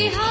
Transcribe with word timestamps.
پپیہاج 0.00 0.29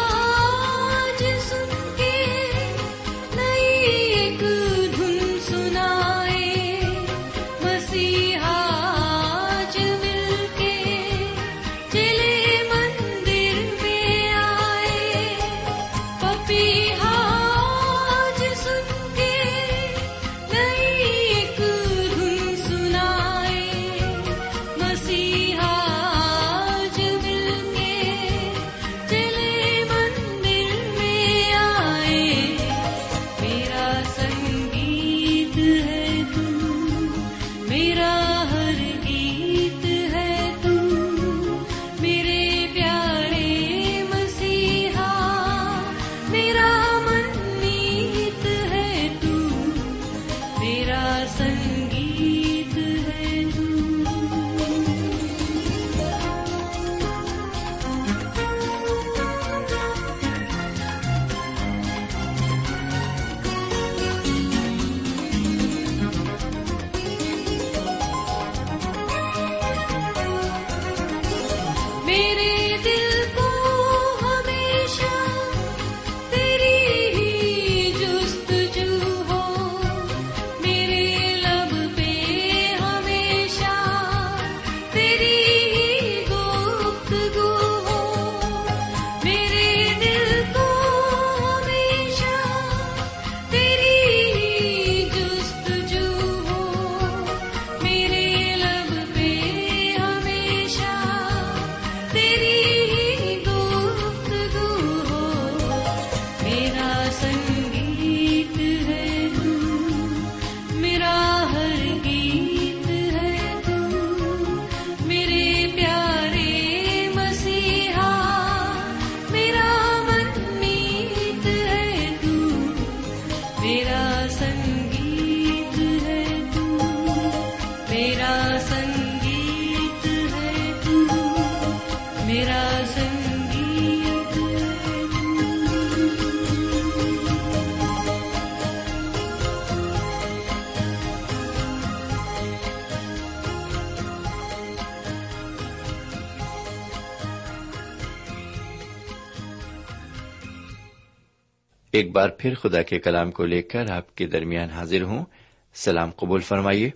بار 152.19 152.29
پھر 152.29 152.55
خدا 152.55 152.81
کے 152.81 152.99
کلام 152.99 153.31
کو 153.31 153.45
لے 153.45 153.61
کر 153.61 153.91
آپ 153.91 154.15
کے 154.15 154.27
درمیان 154.27 154.69
حاضر 154.69 155.01
ہوں۔ 155.01 155.25
سلام 155.73 156.09
قبول 156.11 156.41
فرمائیے۔ 156.41 156.89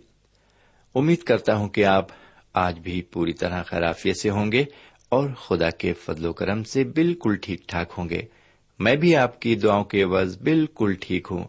امید 0.96 1.24
کرتا 1.24 1.56
ہوں 1.56 1.70
کہ 1.70 1.86
آپ 1.86 2.06
آج 2.54 2.80
بھی 2.80 3.02
پوری 3.02 3.34
طرح 3.34 3.64
خرافیت 3.64 4.18
سے 4.18 4.30
ہوں 4.30 4.52
گے 4.52 4.66
اور 5.10 5.30
خدا 5.30 5.70
کے 5.70 5.94
فضل 5.94 6.26
و 6.26 6.34
کرم 6.34 6.64
سے 6.64 6.84
بالکل 6.84 7.36
ٹھیک 7.36 7.68
ٹھاک 7.68 7.94
ہوں 7.98 8.10
گے۔ 8.10 8.22
میں 8.80 8.96
بھی 8.96 9.16
آپ 9.16 9.42
کی 9.42 9.56
دعاؤں 9.56 9.84
کے 9.84 10.04
عوض 10.04 10.38
بالکل 10.42 10.94
ٹھیک 11.02 11.28
ہوں۔ 11.32 11.44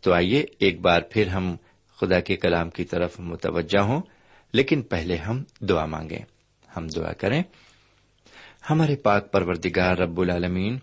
تو 0.00 0.12
آئیے 0.12 0.44
ایک 0.58 0.80
بار 0.80 1.00
پھر 1.10 1.26
ہم 1.26 1.56
خدا 1.96 2.20
کے 2.20 2.36
کلام 2.36 2.70
کی 2.70 2.84
طرف 2.84 3.20
متوجہ 3.20 3.80
ہوں، 3.80 4.00
لیکن 4.52 4.82
پہلے 4.82 5.16
ہم 5.16 5.42
دعا 5.60 5.84
مانگیں۔ 5.84 6.24
ہم 6.76 6.86
دعا 6.86 7.12
کریں۔ 7.12 7.42
ہمارے 8.70 8.96
پاک 8.96 9.32
پروردگار 9.32 9.96
رب 9.96 10.20
العالمین 10.20 10.78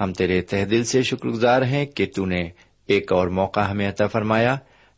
ہم 0.00 0.12
تیرے 0.12 0.42
تہ 0.42 0.64
دل 0.64 0.84
سے 0.84 1.02
شکر 1.02 1.28
گزار 1.28 1.62
ہیں 1.62 1.86
کہ 1.86 2.06
تو 2.16 2.26
نے 2.26 2.50
ایک 2.86 3.12
اور 3.12 3.28
موقع 3.28 3.60
ہمیں 3.60 3.88
عطا 3.88 4.06
فرمایا 4.06 4.56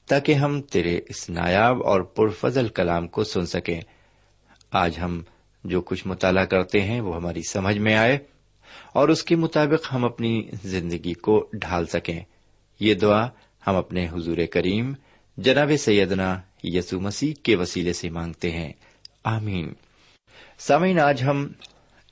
تاکہ 0.09 0.33
ہم 0.33 0.61
تیرے 0.61 1.01
اس 1.09 1.31
نایاب 1.31 1.83
اور 1.85 2.01
پرفضل 2.01 2.69
کلام 2.69 3.09
کو 3.09 3.25
سن 3.25 3.47
سکیں۔ 3.47 3.81
آج 4.71 4.99
ہم 5.03 5.23
جو 5.65 5.81
کچھ 5.81 6.07
مطالعہ 6.07 6.45
کرتے 6.45 6.81
ہیں 6.81 7.01
وہ 7.01 7.17
ہماری 7.17 7.41
سمجھ 7.51 7.79
میں 7.79 7.95
آئے 7.95 8.19
اور 8.93 9.09
اس 9.09 9.23
کے 9.23 9.37
مطابق 9.37 9.93
ہم 9.93 10.05
اپنی 10.05 10.49
زندگی 10.65 11.13
کو 11.13 11.49
ڈھال 11.53 11.87
سکیں۔ 11.87 12.21
یہ 12.81 12.95
دعا 12.95 13.29
ہم 13.67 13.77
اپنے 13.77 14.09
حضور 14.09 14.37
کریم 14.51 14.93
جناب 15.37 15.71
سیدنا 15.79 16.41
یسو 16.65 17.01
مسیح 17.01 17.35
کے 17.43 17.57
وسیلے 17.57 17.93
سے 17.93 18.11
مانگتے 18.11 18.51
ہیں۔ 18.51 18.73
آمین۔ 19.25 19.73
سامعین، 20.59 21.01
آج 21.01 21.23
ہم 21.23 21.49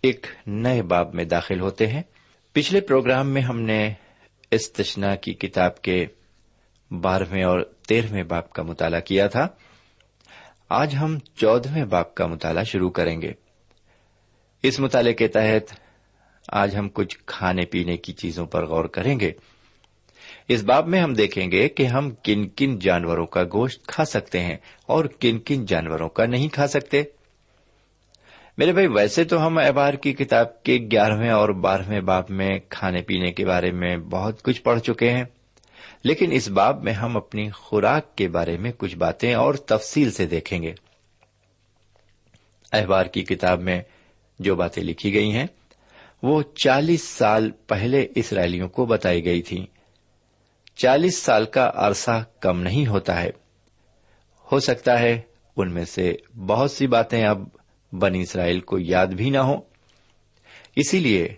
ایک 0.02 0.26
نئے 0.46 0.82
باب 0.82 1.14
میں 1.14 1.24
داخل 1.24 1.60
ہوتے 1.60 1.86
ہیں۔ 1.86 2.02
پچھلے 2.52 2.80
پروگرام 2.80 3.28
میں 3.28 3.42
ہم 3.42 3.60
نے 3.60 3.92
استشنا 4.50 5.14
کی 5.14 5.34
کتاب 5.34 5.82
کے 5.82 6.06
بارہویں 6.90 7.44
اور 7.44 7.60
تیرہویں 7.88 8.22
باپ 8.22 8.52
کا 8.52 8.62
مطالعہ 8.62 9.00
کیا 9.00 9.26
تھا۔ 9.26 9.48
آج 10.68 10.96
ہم 11.00 11.18
چودہویں 11.18 11.84
باپ 11.84 12.14
کا 12.14 12.26
مطالعہ 12.26 12.62
شروع 12.62 12.90
کریں 12.90 13.22
گے۔ 13.22 13.32
اس 14.62 14.80
مطالعے 14.80 15.12
کے 15.12 15.28
تحت 15.28 15.74
آج 16.48 16.76
ہم 16.76 16.88
کچھ 16.88 17.18
کھانے 17.26 17.66
پینے 17.66 17.96
کی 17.96 18.12
چیزوں 18.12 18.46
پر 18.46 18.66
غور 18.66 18.84
کریں 18.84 19.20
گے۔ 19.20 19.32
اس 20.48 20.62
باب 20.62 20.88
میں 20.88 21.00
ہم 21.00 21.14
دیکھیں 21.14 21.50
گے 21.50 21.68
کہ 21.68 21.82
ہم 21.82 22.10
کن 22.10 22.48
کن 22.48 22.78
جانوروں 22.78 23.26
کا 23.26 23.42
گوشت 23.44 23.86
کھا 23.86 24.04
سکتے 24.04 24.40
ہیں 24.40 24.56
اور 24.86 25.04
کن 25.04 25.38
کن 25.38 25.66
جانوروں 25.66 26.08
کا 26.08 26.26
نہیں 26.26 26.48
کھا 26.48 26.66
سکتے۔ 26.66 27.02
میرے 28.60 28.72
بھائی، 28.72 28.86
ویسے 28.86 29.24
تو 29.24 29.46
ہم 29.46 29.58
احبار 29.58 29.94
کی 29.94 30.12
کتاب 30.12 30.62
کے 30.62 30.78
گیارہویں 30.92 31.30
اور 31.30 31.48
بارہویں 31.48 32.00
باب 32.00 32.24
میں 32.28 32.58
کھانے 32.68 33.02
پینے 33.02 33.32
کے 33.32 33.46
بارے 33.46 33.70
میں 33.70 33.96
بہت 33.96 34.42
کچھ 34.42 34.62
پڑھ 34.62 34.80
چکے 34.80 35.10
ہیں، 35.10 35.24
لیکن 36.04 36.32
اس 36.32 36.48
باب 36.48 36.82
میں 36.82 36.92
ہم 36.92 37.16
اپنی 37.16 37.50
خوراک 37.50 38.16
کے 38.16 38.28
بارے 38.28 38.56
میں 38.56 38.72
کچھ 38.78 38.96
باتیں 38.96 39.34
اور 39.34 39.54
تفصیل 39.54 40.10
سے 40.10 40.26
دیکھیں 40.26 40.62
گے۔ 40.62 40.72
احبار 42.72 43.06
کی 43.06 43.22
کتاب 43.22 43.60
میں 43.60 43.82
جو 44.38 44.54
باتیں 44.54 44.82
لکھی 44.82 45.14
گئی 45.14 45.32
ہیں، 45.32 45.46
وہ 46.22 46.42
چالیس 46.42 47.02
سال 47.02 47.50
پہلے 47.50 48.06
اسرائیلیوں 48.14 48.68
کو 48.68 48.86
بتائی 48.86 49.24
گئی 49.24 49.42
تھی 49.42 49.66
چالیس 50.74 51.18
سال 51.18 51.44
کا 51.44 51.70
عرصہ 51.74 52.24
کم 52.40 52.60
نہیں 52.60 52.86
ہوتا 52.86 53.22
ہے۔ 53.22 53.30
ہو 54.52 54.60
سکتا 54.60 55.00
ہے 55.00 55.20
ان 55.56 55.74
میں 55.74 55.84
سے 55.84 56.14
بہت 56.46 56.70
سی 56.70 56.86
باتیں 56.86 57.24
اب 57.24 57.48
بنی 57.92 58.22
اسرائیل 58.22 58.60
کو 58.60 58.78
یاد 58.78 59.06
بھی 59.06 59.30
نہ 59.30 59.38
ہو۔ 59.38 59.60
اسی 60.76 60.98
لیے 60.98 61.34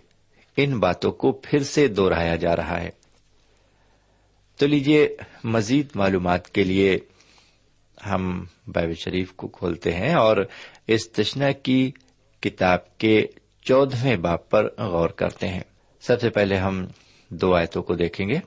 ان 0.57 0.79
باتوں 0.79 1.11
کو 1.11 1.31
پھر 1.31 1.63
سے 1.63 1.87
دوہرایا 1.87 2.35
جا 2.35 2.55
رہا 2.55 2.81
ہے۔ 2.81 2.89
تو 4.57 4.67
لیجیے 4.67 5.17
مزید 5.43 5.87
معلومات 5.95 6.49
کے 6.49 6.63
لیے 6.63 6.99
ہم 8.05 8.45
بائب 8.67 8.93
شریف 8.93 9.33
کو 9.33 9.47
کھولتے 9.47 9.93
ہیں 9.93 10.13
اور 10.13 10.37
اس 10.87 11.11
تشنا 11.11 11.51
کی 11.51 11.91
کتاب 12.39 12.97
کے 12.97 13.25
چودہویں 13.61 14.15
باپ 14.15 14.49
پر 14.49 14.69
غور 14.77 15.09
کرتے 15.09 15.47
ہیں۔ 15.47 15.63
سب 16.01 16.21
سے 16.21 16.29
پہلے 16.29 16.57
ہم 16.57 16.85
دو 17.29 17.55
آیتوں 17.55 17.83
کو 17.83 17.95
دیکھیں 17.95 18.29
گے۔ 18.29 18.39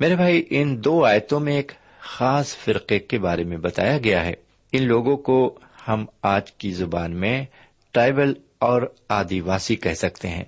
میرے 0.00 0.16
بھائی، 0.16 0.44
ان 0.50 0.84
دو 0.84 1.04
آیتوں 1.04 1.40
میں 1.40 1.56
ایک 1.56 1.72
خاص 2.00 2.56
فرقے 2.56 2.98
کے 2.98 3.18
بارے 3.18 3.44
میں 3.44 3.56
بتایا 3.56 3.98
گیا 3.98 4.26
ہے۔ 4.26 4.34
ان 4.72 4.82
لوگوں 4.86 5.16
کو 5.16 5.58
ہم 5.88 6.06
آج 6.22 6.52
کی 6.52 6.70
زبان 6.70 7.16
میں 7.16 7.44
ٹرائبل 7.92 8.32
اور 8.58 8.82
آدیواسی 9.08 9.76
کہہ 9.76 9.94
سکتے 9.94 10.28
ہیں۔ 10.28 10.44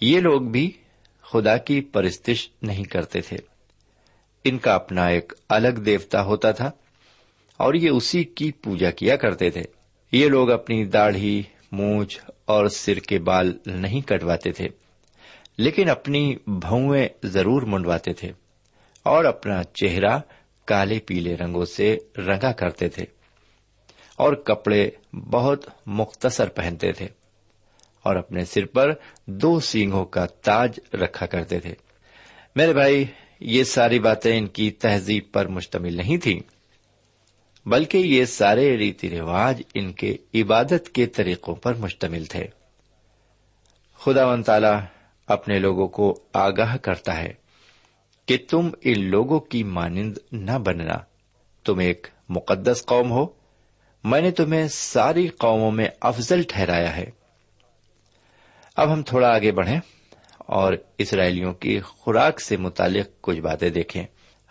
یہ 0.00 0.20
لوگ 0.20 0.40
بھی 0.40 0.70
خدا 1.22 1.56
کی 1.56 1.80
پرستش 1.80 2.50
نہیں 2.62 2.84
کرتے 2.84 3.20
تھے۔ 3.20 3.36
ان 4.44 4.58
کا 4.58 4.74
اپنا 4.74 5.06
ایک 5.06 5.32
الگ 5.48 5.68
دیوتا 5.68 6.22
ہوتا 6.22 6.50
تھا 6.50 6.70
اور 7.56 7.74
یہ 7.74 7.90
اسی 7.90 8.24
کی 8.24 8.52
پوجا 8.52 8.90
کیا 8.90 9.16
کرتے 9.16 9.50
تھے۔ 9.50 9.62
یہ 10.12 10.28
لوگ 10.28 10.50
اپنی 10.50 10.84
داڑھی، 10.84 11.42
مونچھ 11.72 12.20
اور 12.44 12.66
سر 12.66 12.98
کے 12.98 13.18
بال 13.18 13.58
نہیں 13.66 14.08
کٹواتے 14.08 14.52
تھے، 14.52 14.68
لیکن 15.58 15.90
اپنی 15.90 16.36
بھویں 16.46 17.08
ضرور 17.22 17.62
منڈواتے 17.62 18.12
تھے 18.12 18.32
اور 19.02 19.24
اپنا 19.24 19.62
چہرہ 19.64 20.18
کالے 20.64 20.98
پیلے 20.98 21.36
رنگوں 21.36 21.64
سے 21.64 21.96
رنگا 22.16 22.52
کرتے 22.52 22.88
تھے۔ 22.88 23.17
اور 24.18 24.32
کپڑے 24.32 24.90
بہت 25.12 25.64
مختصر 25.86 26.48
پہنتے 26.48 26.92
تھے 26.92 27.08
اور 28.02 28.16
اپنے 28.16 28.44
سر 28.44 28.66
پر 28.66 28.92
دو 29.26 29.60
سینگوں 29.60 30.04
کا 30.04 30.26
تاج 30.26 30.80
رکھا 30.94 31.26
کرتے 31.26 31.60
تھے۔ 31.60 31.74
میرے 32.56 32.72
بھائی، 32.72 33.04
یہ 33.40 33.64
ساری 33.64 33.98
باتیں 33.98 34.38
ان 34.38 34.46
کی 34.46 34.70
تہذیب 34.70 35.24
پر 35.32 35.46
مشتمل 35.46 35.96
نہیں 35.96 36.16
تھیں، 36.16 36.40
بلکہ 37.66 37.98
یہ 37.98 38.24
سارے 38.24 38.76
ریتی 38.76 39.18
رواج 39.18 39.62
ان 39.74 39.92
کے 39.92 40.16
عبادت 40.34 40.90
کے 40.92 41.06
طریقوں 41.06 41.54
پر 41.54 41.74
مشتمل 41.74 42.24
تھے۔ 42.24 42.46
خدا 43.98 44.26
و 44.26 44.42
تعالی 44.42 44.86
اپنے 45.26 45.58
لوگوں 45.58 45.88
کو 45.88 46.20
آگاہ 46.32 46.76
کرتا 46.76 47.16
ہے 47.16 47.32
کہ 48.26 48.38
تم 48.48 48.70
ان 48.82 49.04
لوگوں 49.04 49.40
کی 49.40 49.62
مانند 49.62 50.18
نہ 50.32 50.58
بننا، 50.58 50.98
تم 51.64 51.78
ایک 51.78 52.06
مقدس 52.28 52.86
قوم 52.86 53.10
ہو 53.10 53.37
میں 54.08 54.20
نے 54.20 54.30
تمہیں 54.30 54.68
ساری 54.68 55.28
قوموں 55.28 55.70
میں 55.70 55.88
افضل 56.00 56.42
ٹھہرایا 56.42 56.96
ہے۔ 56.96 57.06
اب 58.76 58.92
ہم 58.92 59.02
تھوڑا 59.02 59.34
آگے 59.34 59.52
بڑھیں 59.52 59.80
اور 60.38 60.72
اسرائیلیوں 60.98 61.54
کی 61.54 61.80
خوراک 61.80 62.40
سے 62.40 62.56
متعلق 62.56 63.06
کچھ 63.20 63.40
باتیں 63.40 63.70
دیکھیں۔ 63.70 64.04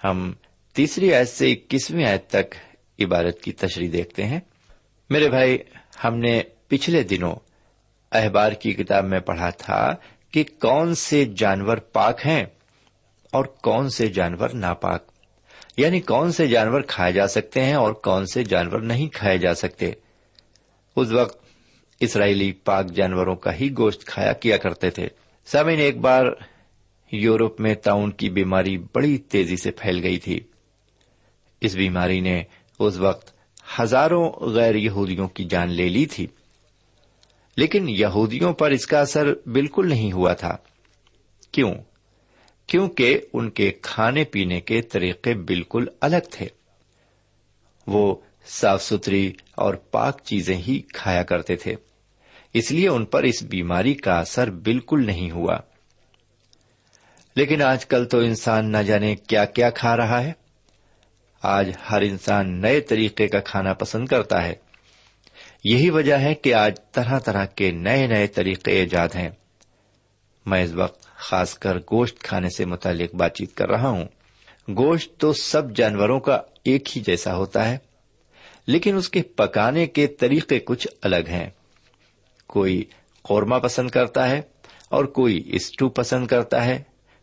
ہم 0.04 0.34
تیسری 0.74 1.14
آیت 1.14 1.30
سے 1.30 1.52
اکیسویں 1.52 2.06
آیت 2.06 2.28
تک 2.28 2.56
عبارت 3.00 3.42
کی 3.42 3.52
تشریح 3.52 3.90
دیکھتے 3.94 4.26
ہیں۔ 4.26 4.40
میرے 5.10 5.30
بھائی، 5.30 5.58
ہم 6.04 6.16
نے 6.18 6.42
پچھلے 6.68 7.04
دنوں 7.04 7.36
احبار 8.12 8.52
کی 8.52 8.74
کتاب 8.74 9.06
میں 9.06 9.20
پڑھا 9.20 9.50
تھا 9.50 9.94
کہ 10.32 10.44
کون 10.62 10.96
سے 10.96 11.26
جانور 11.26 11.78
پاک 11.78 12.26
ہیں 12.26 12.46
اور 13.32 13.46
کون 13.46 13.90
سے 13.90 14.08
جانور 14.08 14.50
ناپاک۔ 14.50 15.17
یعنی 15.78 16.00
کون 16.00 16.32
سے 16.32 16.48
جانور 16.48 16.82
کھائے 16.82 17.14
جا 17.14 17.28
سکتے 17.28 17.64
ہیں 17.64 17.74
اور 17.74 17.94
کون 17.94 18.26
سے 18.26 18.44
جانور 18.44 18.80
نہیں 18.80 19.08
کھائے 19.08 19.38
جا 19.38 19.54
سکتے؟ 19.54 19.92
اس 20.96 21.12
وقت 21.12 21.46
اسرائیلی 22.00 22.52
پاک 22.52 22.86
جانوروں 22.92 23.36
کا 23.36 23.56
ہی 23.56 23.70
گوشت 23.78 24.06
کھایا 24.06 24.34
کیا 24.34 24.58
کرتے 24.58 24.90
تھے۔ 24.90 25.08
سامعین، 25.46 25.80
ایک 25.80 25.98
بار 25.98 26.26
یورپ 27.12 27.62
میں 27.62 27.76
تاؤن 27.76 28.12
کی 28.12 28.30
بیماری 28.30 28.78
بڑی 28.78 29.18
تیزی 29.18 29.58
سے 29.58 29.72
پھیل 29.72 30.04
گئی 30.04 30.18
تھی۔ 30.18 30.40
اس 31.62 31.76
بیماری 31.76 32.20
نے 32.20 32.44
اس 32.80 32.98
وقت 32.98 33.34
ہزاروں 33.80 34.30
غیر 34.30 34.76
یہودیوں 34.76 35.28
کی 35.28 35.44
جان 35.44 35.72
لے 35.72 35.90
لی 35.90 36.06
تھی۔ 36.06 36.28
لیکن 37.58 37.90
یہودیوں 37.90 38.54
پر 38.54 38.72
اس 38.72 38.88
کا 38.88 39.00
اثر 39.00 39.34
بالکل 39.46 39.90
نہیں 39.90 40.12
ہوا 40.12 40.34
تھا۔ 40.34 40.58
کیوں؟ 41.52 41.74
کیونکہ 42.68 43.20
ان 43.34 43.50
کے 43.50 43.72
کھانے 43.72 44.24
پینے 44.24 44.62
کے 44.62 44.82
طریقے 44.82 45.34
بالکل 45.34 45.86
الگ 46.02 46.30
تھے۔ 46.32 46.48
وہ 47.88 48.16
صاف 48.48 48.84
ستھری 48.84 49.34
اور 49.52 49.74
پاک 49.74 50.22
چیزیں 50.24 50.58
ہی 50.58 50.82
کھایا 50.94 51.24
کرتے 51.24 51.56
تھے۔ 51.56 51.76
اس 52.54 52.72
لیے 52.72 52.88
ان 52.88 53.06
پر 53.06 53.24
اس 53.24 53.44
بیماری 53.44 53.94
کا 53.94 54.20
اثر 54.20 54.52
بالکل 54.52 55.06
نہیں 55.06 55.32
ہوا۔ 55.32 55.58
لیکن 57.36 57.62
آج 57.62 57.86
کل 57.86 58.06
تو 58.06 58.20
انسان 58.20 58.72
نہ 58.72 58.78
جانے 58.78 59.16
کیا 59.16 59.46
کیا 59.46 59.70
کھا 59.70 59.98
رہا 59.98 60.24
ہے۔ 60.24 60.32
آج 61.44 61.72
ہر 61.92 62.02
انسان 62.02 62.62
نئے 62.62 62.82
طریقے 62.82 63.28
کا 63.28 63.40
کھانا 63.40 63.74
پسند 63.74 64.08
کرتا 64.08 64.44
ہے۔ 64.44 64.56
یہی 65.64 65.90
وجہ 65.90 66.18
ہے 66.18 66.34
کہ 66.34 66.54
آج 66.54 66.76
طرح 66.92 67.20
طرح 67.20 67.46
کے 67.46 67.72
نئے 67.72 68.08
نئے 68.08 68.28
طریقے 68.28 68.72
ایجاد 68.72 69.10
ہیں۔ 69.16 69.30
میں 70.46 70.64
اس 70.64 70.72
وقت 70.74 71.07
خاص 71.18 71.54
کر 71.56 71.78
گوشت 71.92 72.20
کھانے 72.20 72.50
سے 72.50 72.66
متعلق 72.66 73.16
بات 73.16 73.36
چیت 73.36 73.56
کر 73.56 73.70
رہا 73.70 73.90
ہوں۔ 73.90 74.06
گوشت 74.68 75.18
تو 75.18 75.34
سب 75.34 75.76
جانوروں 75.76 76.20
کا 76.20 76.40
ایک 76.64 76.98
ہی 76.98 77.02
جیسا 77.02 77.36
ہوتا 77.36 77.70
ہے، 77.70 77.78
لیکن 78.68 78.96
اس 78.96 79.10
کے 79.10 79.22
پکانے 79.22 79.86
کے 79.86 80.08
طریقے 80.08 80.60
کچھ 80.60 80.88
الگ 81.02 81.28
ہیں۔ 81.28 81.50
کوئی 82.48 82.84
قورمہ 83.22 83.56
پسند 83.56 83.90
کرتا 83.90 84.30
ہے 84.30 84.42
اور 84.90 85.06
کوئی 85.06 85.42
اسٹو 85.46 85.90
پسند 85.90 86.28
کرتا 86.28 86.66
ہے، 86.66 86.82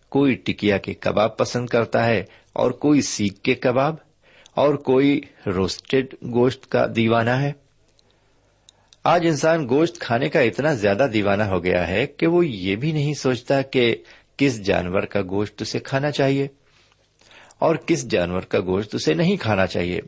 کوئی 0.09 0.35
ٹکیا 0.35 0.79
کے 0.79 0.95
کباب 0.95 1.37
پسند 1.37 1.67
کرتا 1.67 2.05
ہے 2.07 2.25
اور 2.53 2.71
کوئی 2.71 3.01
سیخ 3.03 3.33
کے 3.43 3.55
کباب، 3.55 3.95
اور 4.55 4.75
کوئی 4.75 5.21
روسٹڈ 5.47 6.15
گوشت 6.33 6.71
کا 6.71 6.87
دیوانہ 6.97 7.31
ہے۔ 7.31 7.53
آج 9.05 9.27
انسان 9.27 9.69
گوشت 9.69 9.99
کھانے 9.99 10.29
کا 10.29 10.41
اتنا 10.41 10.75
زیادہ 10.75 11.07
دیوانہ 11.13 11.43
ہو 11.43 11.65
گیا 11.65 11.89
ہے 11.89 12.07
کہ 12.07 12.27
وہ 12.27 12.47
یہ 12.47 12.77
بھی 12.77 12.93
نہیں 12.93 13.15
سوچتا 13.15 13.63
کہ 13.63 13.97
کس 14.37 14.65
جانور 14.65 15.03
کا 15.03 15.23
گوشت 15.23 15.63
اسے 15.63 15.79
کھانا 15.79 16.11
چاہیے 16.11 16.49
اور 17.59 17.77
کس 17.77 18.09
جانور 18.11 18.41
کا 18.41 18.61
گوشت 18.61 18.95
اسے 18.95 19.15
نہیں 19.15 19.37
کھانا 19.37 19.67
چاہیے۔ 19.67 20.01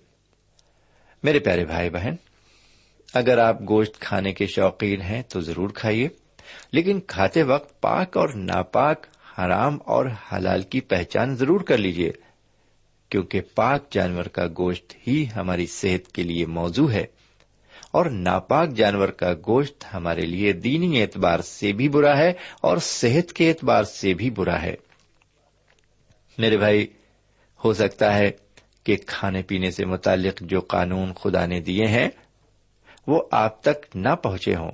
میرے 1.23 1.39
پیارے 1.39 1.65
بھائی 1.65 1.91
بہن، 1.91 2.15
اگر 3.15 3.39
آپ 3.39 3.61
گوشت 3.69 4.01
کھانے 4.01 4.33
کے 4.33 4.47
شوقین 4.47 5.01
ہیں 5.01 5.23
تو 5.23 5.41
ضرور 5.41 5.69
کھائیے، 5.69 6.09
لیکن 6.73 7.01
کھاتے 7.01 7.43
وقت 7.43 7.81
پاک 7.81 8.17
اور 8.17 8.29
ناپاک، 8.29 9.07
حرام 9.39 9.79
اور 9.85 10.07
حلال 10.33 10.63
کی 10.63 10.81
پہچان 10.81 11.37
ضرور 11.37 11.61
کر 11.61 11.79
لیجیے 11.79 12.13
کیونکہ 13.09 13.41
پاک 13.55 13.91
جانور 13.91 14.25
کا 14.25 14.47
گوشت 14.47 14.95
ہی 15.07 15.27
ہماری 15.37 15.67
صحت 15.67 16.13
کے 16.13 16.23
لیے 16.23 16.47
موزوں 16.47 16.91
ہے۔ 16.91 17.16
اور 17.97 18.07
ناپاک 18.07 18.69
جانور 18.69 19.09
کا 19.09 19.35
گوشت 19.47 19.85
ہمارے 19.95 20.21
لیے 20.21 20.53
دینی 20.53 21.03
اعتبار 21.03 21.41
سے 21.41 21.73
بھی 21.73 21.89
برا 21.89 22.19
ہے 22.19 22.33
اور 22.61 22.79
صحت 22.79 23.33
کے 23.33 23.49
اعتبار 23.49 23.85
سے 23.85 24.15
بھی 24.15 24.31
برا 24.31 24.63
ہے۔ 24.63 24.75
میرے 26.39 26.57
بھائی، 26.57 26.87
ہو 27.65 27.75
سکتا 27.75 28.19
ہے 28.19 28.31
کہ 28.85 28.97
کھانے 29.07 29.43
پینے 29.43 29.71
سے 29.71 29.85
متعلق 29.85 30.41
جو 30.41 30.61
قانون 30.61 31.13
خدا 31.15 31.47
نے 31.47 31.61
دیے 31.61 31.87
ہیں، 31.87 32.09
وہ 33.07 33.23
آپ 33.31 33.63
تک 33.63 33.97
نہ 33.97 34.15
پہنچے 34.23 34.55
ہوں۔ 34.55 34.71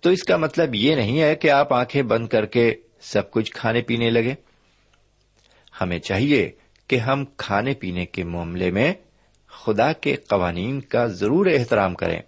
تو 0.00 0.10
اس 0.10 0.22
کا 0.22 0.36
مطلب 0.36 0.74
یہ 0.74 0.94
نہیں 0.94 1.20
ہے 1.20 1.34
کہ 1.34 1.50
آپ 1.50 1.72
آنکھیں 1.72 2.02
بند 2.02 2.28
کر 2.28 2.46
کے 2.46 2.74
سب 3.00 3.30
کچھ 3.30 3.52
کھانے 3.52 3.82
پینے 3.82 4.10
لگے۔ 4.10 4.34
ہمیں 5.80 5.98
چاہیے 5.98 6.50
کہ 6.86 6.96
ہم 6.96 7.24
کھانے 7.36 7.74
پینے 7.74 8.06
کے 8.06 8.24
معاملے 8.24 8.70
میں 8.70 8.94
خدا 9.46 9.92
کے 9.92 10.16
قوانین 10.16 10.80
کا 10.80 11.06
ضرور 11.06 11.46
احترام 11.46 11.94
کریں۔ 11.94 12.20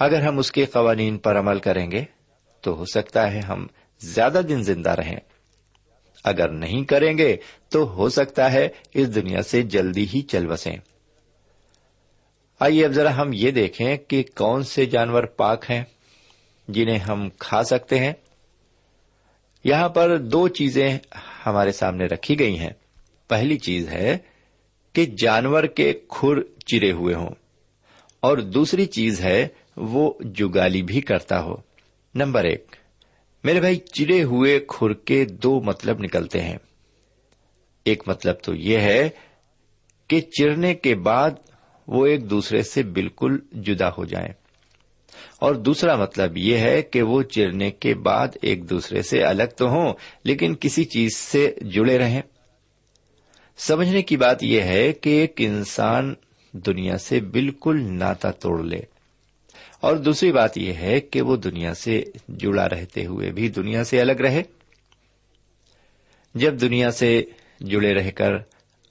اگر 0.00 0.22
ہم 0.22 0.38
اس 0.38 0.52
کے 0.52 0.64
قوانین 0.64 1.18
پر 1.18 1.38
عمل 1.38 1.58
کریں 1.58 1.90
گے، 1.90 2.04
تو 2.60 2.76
ہو 2.76 2.84
سکتا 2.84 3.32
ہے 3.32 3.38
ہم 3.38 3.66
زیادہ 4.00 4.40
دن 4.48 4.62
زندہ 4.62 4.90
رہیں۔ 4.90 5.16
اگر 6.24 6.48
نہیں 6.48 6.84
کریں 6.84 7.18
گے، 7.18 7.36
تو 7.68 7.90
ہو 7.92 8.08
سکتا 8.08 8.52
ہے 8.52 8.68
اس 8.94 9.14
دنیا 9.14 9.42
سے 9.42 9.62
جلدی 9.62 10.06
ہی 10.14 10.22
چل 10.22 10.46
بسیں۔ 10.46 10.76
آئیے 12.60 12.84
اب 12.84 12.92
ذرا 12.92 13.16
ہم 13.16 13.30
یہ 13.34 13.50
دیکھیں 13.50 13.96
کہ 13.96 14.24
کون 14.34 14.62
سے 14.62 14.86
جانور 14.86 15.22
پاک 15.22 15.70
ہیں، 15.70 15.84
جنہیں 16.68 16.98
ہم 16.98 17.28
کھا 17.38 17.62
سکتے 17.62 17.98
ہیں۔ 17.98 18.12
یہاں 19.64 19.88
پر 19.88 20.18
دو 20.18 20.48
چیزیں 20.48 20.98
ہمارے 21.46 21.72
سامنے 21.72 22.06
رکھی 22.06 22.38
گئی 22.38 22.58
ہیں۔ 22.58 22.72
پہلی 23.28 23.58
چیز 23.58 23.88
ہے 23.88 24.18
کہ 24.92 25.06
جانور 25.06 25.64
کے 25.64 25.92
کھر 26.08 26.42
چرے 26.66 26.92
ہوئے 26.92 27.14
ہوں۔ 27.14 27.30
اور 28.20 28.38
دوسری 28.38 28.86
چیز 28.86 29.20
ہے 29.20 29.48
وہ 29.76 30.12
جگالی 30.20 30.82
بھی 30.82 31.00
کرتا 31.00 31.42
ہو۔ 31.42 31.54
نمبر 32.14 32.44
ایک، 32.44 32.76
میرے 33.44 33.60
بھائی 33.60 33.76
چرے 33.76 34.22
ہوئے 34.22 34.60
کھر 34.68 34.92
کے 34.92 35.24
دو 35.24 35.60
مطلب 35.60 36.00
نکلتے 36.00 36.40
ہیں۔ 36.40 36.58
ایک 37.84 38.02
مطلب 38.06 38.34
تو 38.42 38.54
یہ 38.54 38.78
ہے 38.78 39.08
کہ 40.08 40.20
چرنے 40.20 40.74
کے 40.74 40.94
بعد 40.94 41.30
وہ 41.86 42.06
ایک 42.06 42.30
دوسرے 42.30 42.62
سے 42.62 42.82
بالکل 42.82 43.38
جدا 43.52 43.88
ہو 43.88 44.04
جائیں۔ 44.04 44.32
اور 45.40 45.54
دوسرا 45.54 45.96
مطلب 45.96 46.36
یہ 46.36 46.56
ہے 46.56 46.82
کہ 46.82 47.02
وہ 47.02 47.22
چرنے 47.22 47.70
کے 47.70 47.94
بعد 47.94 48.28
ایک 48.42 48.70
دوسرے 48.70 49.02
سے 49.02 49.22
الگ 49.22 49.42
تو 49.56 49.68
ہوں، 49.68 49.92
لیکن 50.24 50.54
کسی 50.60 50.84
چیز 50.84 51.16
سے 51.16 51.54
جڑے 51.62 51.98
رہیں۔ 51.98 52.22
سمجھنے 53.56 54.02
کی 54.02 54.16
بات 54.16 54.42
یہ 54.42 54.60
ہے 54.60 54.92
کہ 54.92 55.10
ایک 55.10 55.32
انسان 55.38 56.14
دنیا 56.52 56.98
سے 56.98 57.20
بالکل 57.20 57.92
ناتا 57.92 58.30
توڑ 58.30 58.62
لے۔ 58.62 58.99
اور 59.80 59.96
دوسری 59.96 60.32
بات 60.32 60.58
یہ 60.58 60.72
ہے 60.72 61.00
کہ 61.00 61.22
وہ 61.22 61.36
دنیا 61.36 61.74
سے 61.74 62.04
جڑا 62.28 62.68
رہتے 62.68 63.06
ہوئے 63.06 63.30
بھی 63.30 63.48
دنیا 63.48 63.84
سے 63.84 64.00
الگ 64.00 64.12
رہے۔ 64.12 64.42
جب 66.34 66.60
دنیا 66.60 66.90
سے 66.90 67.22
جڑے 67.60 67.94
رہ 67.94 68.10
کر 68.10 68.30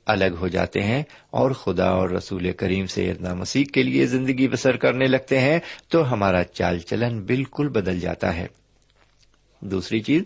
الگ 0.06 0.36
ہو 0.40 0.48
جاتے 0.48 0.82
ہیں 0.82 1.04
اور 1.30 1.52
خدا 1.52 1.86
اور 1.86 2.10
رسول 2.10 2.52
کریم 2.52 2.86
سے 2.86 3.12
اتنا 3.12 3.34
مسیح 3.34 3.66
کے 3.74 3.84
لیے 3.84 4.06
زندگی 4.06 4.48
بسر 4.48 4.78
کرنے 4.78 5.06
لگتے 5.06 5.40
ہیں 5.40 5.60
تو 5.88 6.14
ہمارا 6.14 6.44
چال 6.44 6.80
چلن 6.80 7.22
بالکل 7.22 7.70
بدل 7.70 8.00
جاتا 8.00 8.36
ہے۔ 8.36 8.48
دوسری 9.60 10.00
چیز، 10.00 10.24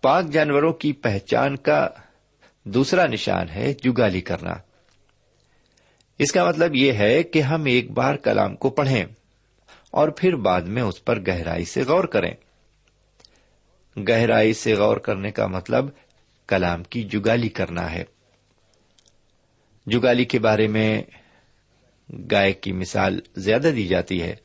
پاک 0.00 0.24
جانوروں 0.24 0.72
کی 0.72 0.92
پہچان 0.92 1.56
کا 1.56 1.88
دوسرا 2.64 3.06
نشان 3.06 3.48
ہے 3.48 3.72
جگالی 3.72 4.20
کرنا۔ 4.20 4.54
اس 6.18 6.32
کا 6.32 6.48
مطلب 6.48 6.74
یہ 6.74 6.92
ہے 6.92 7.22
کہ 7.22 7.42
ہم 7.42 7.64
ایک 7.64 7.90
بار 7.90 8.14
کلام 8.14 8.56
کو 8.56 8.70
پڑھیں۔ 8.70 9.04
اور 9.96 10.08
پھر 10.08 10.36
بعد 10.36 10.62
میں 10.62 10.82
اس 10.82 11.04
پر 11.04 11.20
گہرائی 11.26 11.64
سے 11.64 11.82
غور 11.82 12.04
کریں۔ 12.04 12.34
گہرائی 14.08 14.52
سے 14.52 14.74
غور 14.74 14.96
کرنے 14.96 15.30
کا 15.30 15.46
مطلب 15.46 15.88
کلام 16.46 16.82
کی 16.82 17.02
جگالی 17.02 17.48
کرنا 17.48 17.92
ہے۔ 17.92 18.04
جگالی 19.86 20.24
کے 20.24 20.38
بارے 20.38 20.66
میں 20.66 21.02
گائے 22.30 22.52
کی 22.52 22.72
مثال 22.72 23.20
زیادہ 23.36 23.70
دی 23.76 23.86
جاتی 23.86 24.22
ہے۔ 24.22 24.36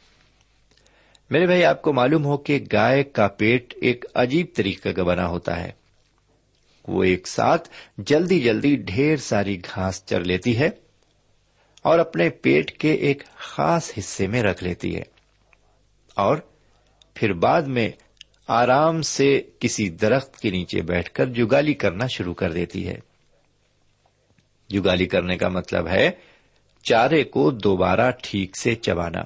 میرے 1.30 1.46
بھائی، 1.46 1.66
آپ 1.66 1.82
کو 1.82 1.94
معلوم 1.94 2.26
ہو 2.26 2.38
کہ 2.38 2.60
گائے 2.74 3.04
کا 3.04 3.28
پیٹ 3.28 3.74
ایک 3.82 4.06
عجیب 4.16 4.46
طریقے 4.56 4.94
کا 4.94 5.04
بنا 5.04 5.28
ہوتا 5.28 5.64
ہے۔ 5.64 5.72
وہ 6.88 7.04
ایک 7.04 7.28
ساتھ 7.28 7.70
جلدی 7.98 8.40
جلدی 8.40 8.76
ڈھیر 8.76 9.18
ساری 9.18 9.60
گھاس 9.60 10.06
چر 10.06 10.24
لیتی 10.24 10.60
ہے 10.60 10.70
اور 11.82 12.00
اپنے 12.00 12.30
پیٹ 12.30 12.72
کے 12.72 12.94
ایک 12.94 13.24
خاص 13.36 13.92
حصے 13.98 14.28
میں 14.28 14.44
رکھ 14.44 14.64
لیتی 14.64 14.96
ہے۔ 14.96 15.11
اور 16.16 16.38
پھر 17.14 17.34
بعد 17.34 17.62
میں 17.62 17.90
آرام 18.48 19.02
سے 19.02 19.42
کسی 19.60 19.90
درخت 19.90 20.40
کے 20.40 20.50
نیچے 20.50 20.82
بیٹھ 20.82 21.12
کر 21.12 21.26
جگالی 21.26 21.74
کرنا 21.74 22.08
شروع 22.08 22.34
کر 22.34 22.52
دیتی 22.52 22.88
ہے۔ 22.88 23.00
جگالی 24.70 25.06
کرنے 25.06 25.38
کا 25.38 25.50
مطلب 25.50 25.88
ہے 25.88 26.12
چارے 26.84 27.24
کو 27.24 27.52
دوبارہ 27.52 28.12
ٹھیک 28.24 28.58
سے 28.58 28.76
چبانا۔ 28.76 29.22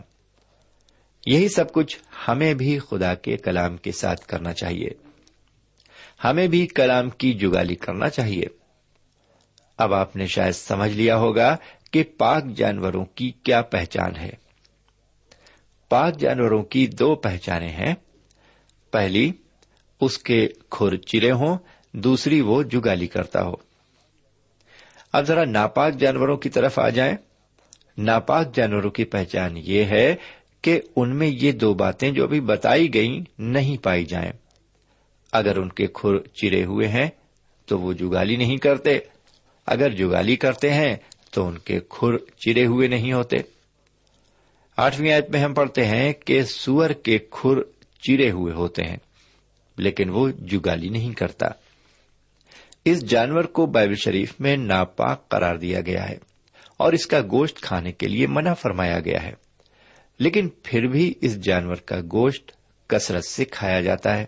یہی 1.26 1.50
سب 1.50 1.74
کچھ 1.74 1.98
ہمیں 2.28 2.54
بھی 2.54 2.80
خدا 2.80 3.16
کے 3.16 3.38
کلام 3.38 3.78
کے 3.78 3.92
ساتھ 3.92 4.26
کرنا 4.26 4.54
چاہیے۔ 4.54 4.90
ہمیں 6.24 6.48
بھی 6.48 6.68
کلام 6.68 7.10
کی 7.10 7.34
جگالی 7.34 7.76
کرنا 7.76 8.10
چاہیے۔ 8.10 8.46
اب 9.78 9.94
آپ 9.94 10.16
نے 10.16 10.28
شاید 10.28 10.54
سمجھ 10.54 10.92
لیا 10.92 11.18
ہوگا 11.18 11.58
کہ 11.92 12.04
پاک 12.18 12.44
جانوروں 12.56 13.06
کی 13.06 13.32
کیا 13.32 13.62
پہچان 13.62 14.16
ہے۔ 14.16 14.45
پاک 15.90 16.18
جانوروں 16.18 16.64
کی 16.64 16.88
دو 16.88 17.16
پہچانیں 17.16 17.70
ہیں۔ 17.70 17.96
پہلی، 18.92 19.32
اس 20.02 20.18
کے 20.18 20.48
کھر 20.70 20.96
چرے 20.96 21.32
ہوں، 21.32 21.58
دوسری 21.92 22.42
وہ 22.42 22.64
جگالی 22.64 23.08
کرتا 23.08 23.44
ہو۔ 23.44 23.54
اب 25.14 25.24
ذرا 25.24 25.46
ناپاک 25.46 25.94
جانوروں 25.94 26.38
کی 26.38 26.50
طرف 26.50 26.80
آ 26.80 26.90
جائیں۔ 26.90 27.16
ناپاک 27.98 28.56
جانوروں 28.56 28.92
کی 28.92 29.04
پہچان 29.04 29.58
یہ 29.58 29.84
ہے 29.84 30.16
کہ 30.62 30.82
ان 30.96 31.16
میں 31.16 31.28
یہ 31.28 31.52
دو 31.52 31.74
باتیں 31.74 32.12
جو 32.12 32.24
ابھی 32.24 32.42
بتائی 32.42 32.94
گئی 32.94 33.20
نہیں 33.40 33.84
پائی 33.84 34.06
جائیں۔ 34.06 34.32
اگر 35.32 35.58
ان 35.58 35.70
کے 35.70 35.88
کھر 35.94 36.18
چرے 36.18 36.66
ہوئے 36.66 36.88
ہیں 36.88 37.10
تو 37.66 37.80
وہ 37.80 37.94
جگالی 37.94 38.36
نہیں 38.36 38.58
کرتے۔ 38.58 39.00
اگر 39.66 39.90
جگالی 39.90 40.36
کرتے 40.36 40.74
ہیں 40.74 40.96
تو 41.32 41.48
ان 41.48 41.58
کے 41.58 41.80
کھر 41.90 42.18
چرے 42.18 42.66
ہوئے 42.66 42.88
نہیں 42.88 43.14
ہوتے۔ 43.14 43.38
آٹھویں 44.78 45.12
آیت 45.12 45.30
میں 45.30 45.40
ہم 45.40 45.54
پڑھتے 45.54 45.86
ہیں 45.86 46.14
کہ 46.14 46.44
سور 46.44 46.90
کے 46.90 47.18
کھر 47.32 47.62
چرے 48.00 48.32
ہوئے 48.32 48.54
ہوتے 48.54 48.82
ہیں، 48.84 48.98
لیکن 49.78 50.10
وہ 50.10 50.30
جگالی 50.30 50.90
نہیں 50.90 51.14
کرتا۔ 51.14 51.48
اس 52.86 53.06
جانور 53.06 53.44
کو 53.44 53.66
بائبل 53.66 53.96
شریف 53.96 54.34
میں 54.40 54.58
ناپاک 54.58 55.30
قرار 55.30 55.56
دیا 55.56 55.82
گیا 55.82 56.10
ہے 56.10 56.18
اور 56.78 56.94
اس 56.94 57.08
کا 57.08 57.22
گوشت 57.22 57.62
کھانے 57.62 57.92
کے 57.92 58.08
لیے 58.08 58.28
منع 58.28 58.54
فرمایا 58.54 59.00
گیا 59.00 59.24
ہے۔ 59.24 59.34
لیکن 60.20 60.50
پھر 60.64 60.88
بھی 60.88 61.14
اس 61.22 61.36
جانور 61.36 61.76
کا 61.76 62.00
گوشت 62.00 62.52
کثرت 62.88 63.26
سے 63.26 63.46
کھایا 63.46 63.82
جاتا 63.82 64.18
ہے۔ 64.18 64.26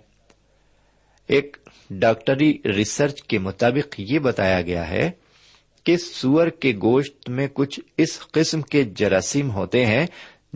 ایک 1.28 1.58
ڈاکٹری 1.90 2.58
ریسرچ 2.66 3.24
کے 3.24 3.40
مطابق 3.40 3.96
یہ 4.00 4.20
بتایا 4.20 4.62
گیا 4.62 4.90
ہے 4.90 5.12
کہ 5.84 5.98
سور 5.98 6.48
کے 6.48 6.74
گوشت 6.82 7.30
میں 7.30 7.48
کچھ 7.54 7.80
اس 7.98 8.20
قسم 8.32 8.62
کے 8.62 8.84
جراثیم 8.84 9.52
ہوتے 9.52 9.86
ہیں 9.86 10.08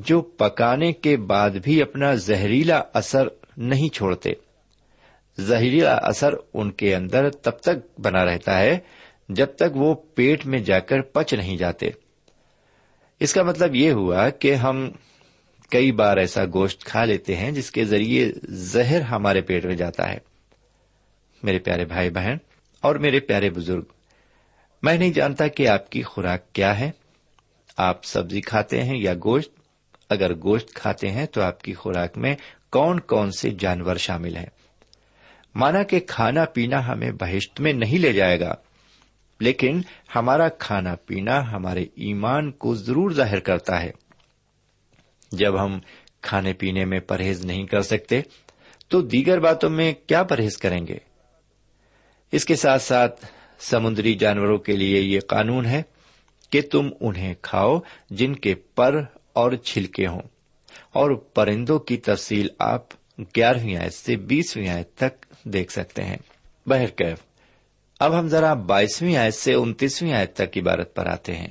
جو 0.06 0.22
پکانے 0.22 0.94
کے 0.94 1.18
بعد 1.18 1.50
بھی 1.50 1.82
اپنا 1.82 2.14
زہریلا 2.14 2.84
اثر 2.94 3.28
نہیں 3.58 3.94
چھوڑتے۔ 3.94 4.30
زہریلا 5.38 5.94
اثر 5.94 6.34
ان 6.54 6.72
کے 6.72 6.96
اندر 6.96 7.30
تب 7.30 7.52
تک 7.52 8.00
بنا 8.00 8.26
رہتا 8.26 8.60
ہے 8.60 8.80
جب 9.30 9.48
تک 9.56 9.76
وہ 9.76 9.94
پیٹ 9.94 10.46
میں 10.46 10.60
جا 10.60 10.80
کر 10.80 11.02
پچ 11.02 11.34
نہیں 11.34 11.58
جاتے۔ 11.58 11.90
اس 13.20 13.34
کا 13.34 13.44
مطلب 13.44 13.76
یہ 13.76 13.92
ہوا 13.92 14.30
کہ 14.30 14.56
ہم 14.56 14.90
کئی 15.70 15.92
بار 15.92 16.18
ایسا 16.18 16.46
گوشت 16.46 16.84
کھا 16.84 17.06
لیتے 17.06 17.36
ہیں 17.36 17.52
جس 17.52 17.72
کے 17.72 17.86
ذریعے 17.86 18.32
زہر 18.44 19.02
ہمارے 19.02 19.42
پیٹ 19.42 19.66
میں 19.66 19.76
جاتا 19.76 20.10
ہے۔ 20.10 20.18
میرے 21.44 21.60
پیارے 21.60 21.86
بھائی 21.86 22.10
بہن 22.10 22.36
اور 22.82 22.96
میرے 22.96 23.20
پیارے 23.20 23.50
بزرگ، 23.50 23.84
میں 24.84 24.98
نہیں 24.98 25.14
جانتا 25.14 25.48
کہ 25.48 25.68
آپ 25.68 25.90
کی 25.90 26.02
خوراک 26.02 26.54
کیا 26.54 26.80
ہے۔ 26.80 26.92
آپ 27.78 28.06
سبزی 28.06 28.42
کھاتے 28.42 28.84
ہیں 28.84 28.98
یا 28.98 29.14
گوشت 29.14 29.61
اگر 30.12 30.34
گوشت 30.34 30.74
کھاتے 30.74 31.12
ہیں 31.12 31.26
تو 31.26 31.42
آپ 31.42 31.62
کی 31.62 31.74
خوراک 31.74 32.18
میں 32.18 32.36
کون 32.72 33.00
کون 33.00 33.32
سے 33.32 33.50
جانور 33.50 33.96
شامل 33.96 34.36
ہیں؟ 34.36 34.46
مانا 35.56 35.84
کہ 35.84 36.00
کھانا 36.00 36.46
پینا 36.46 36.88
ہمیں 36.88 37.12
بہشت 37.12 37.62
میں 37.62 37.74
نہیں 37.74 37.98
لے 37.98 38.14
جائے 38.14 38.40
گا، 38.40 38.54
لیکن 39.40 39.82
ہمارا 40.16 40.50
کھانا 40.50 40.96
پینا 40.96 41.52
ہمارے 41.52 41.84
ایمان 41.84 42.52
کو 42.52 42.76
ضرور 42.76 43.12
ظاہر 43.12 43.40
کرتا 43.40 43.82
ہے۔ 43.82 43.92
جب 45.32 45.66
ہم 45.66 45.80
کھانے 46.22 46.54
پینے 46.54 46.86
میں 46.86 47.00
پرہیز 47.00 47.46
نہیں 47.46 47.66
کر 47.66 47.82
سکتے، 47.82 48.22
تو 48.88 49.02
دیگر 49.02 49.40
باتوں 49.40 49.70
میں 49.70 49.94
کیا 50.08 50.24
پرہیز 50.24 50.58
کریں 50.58 50.88
گے؟ 50.88 50.98
اس 52.32 52.46
کے 52.46 52.56
ساتھ 52.56 52.82
ساتھ 52.82 53.26
سمندری 53.60 54.14
جانوروں 54.14 54.58
کے 54.58 54.76
لیے 54.76 55.02
یہ 55.02 55.20
قانون 55.20 55.66
ہے 55.66 55.84
کہ 56.50 56.62
تم 56.62 56.90
انہیں 57.02 57.34
کھاؤ 57.42 57.80
جن 58.10 58.36
کے 58.36 58.56
پر 58.56 59.04
اور 59.34 59.52
چھلکے 59.52 60.08
ہوں۔ 60.08 60.22
اور 60.94 61.12
پرندوں 61.12 61.80
کی 61.80 61.98
تفصیل 61.98 62.48
آپ 62.60 62.84
گیارہویں 63.20 63.76
آیت 63.76 63.94
سے 63.94 64.16
بیسویں 64.16 64.70
آیت 64.70 64.96
تک 64.96 65.26
دیکھ 65.44 65.72
سکتے 65.72 66.04
ہیں۔ 66.04 66.18
بہرکیف 66.66 67.18
اب 68.00 68.20
ہم 68.20 68.28
ذرا 68.28 68.54
بائیسویں 68.54 69.16
آیت 69.16 69.34
سے 69.34 69.54
انتیسویں 69.54 70.14
آیت 70.14 70.36
تک 70.36 70.58
عبارت 70.58 70.96
پر 70.96 71.06
آتے 71.06 71.36
ہیں۔ 71.36 71.48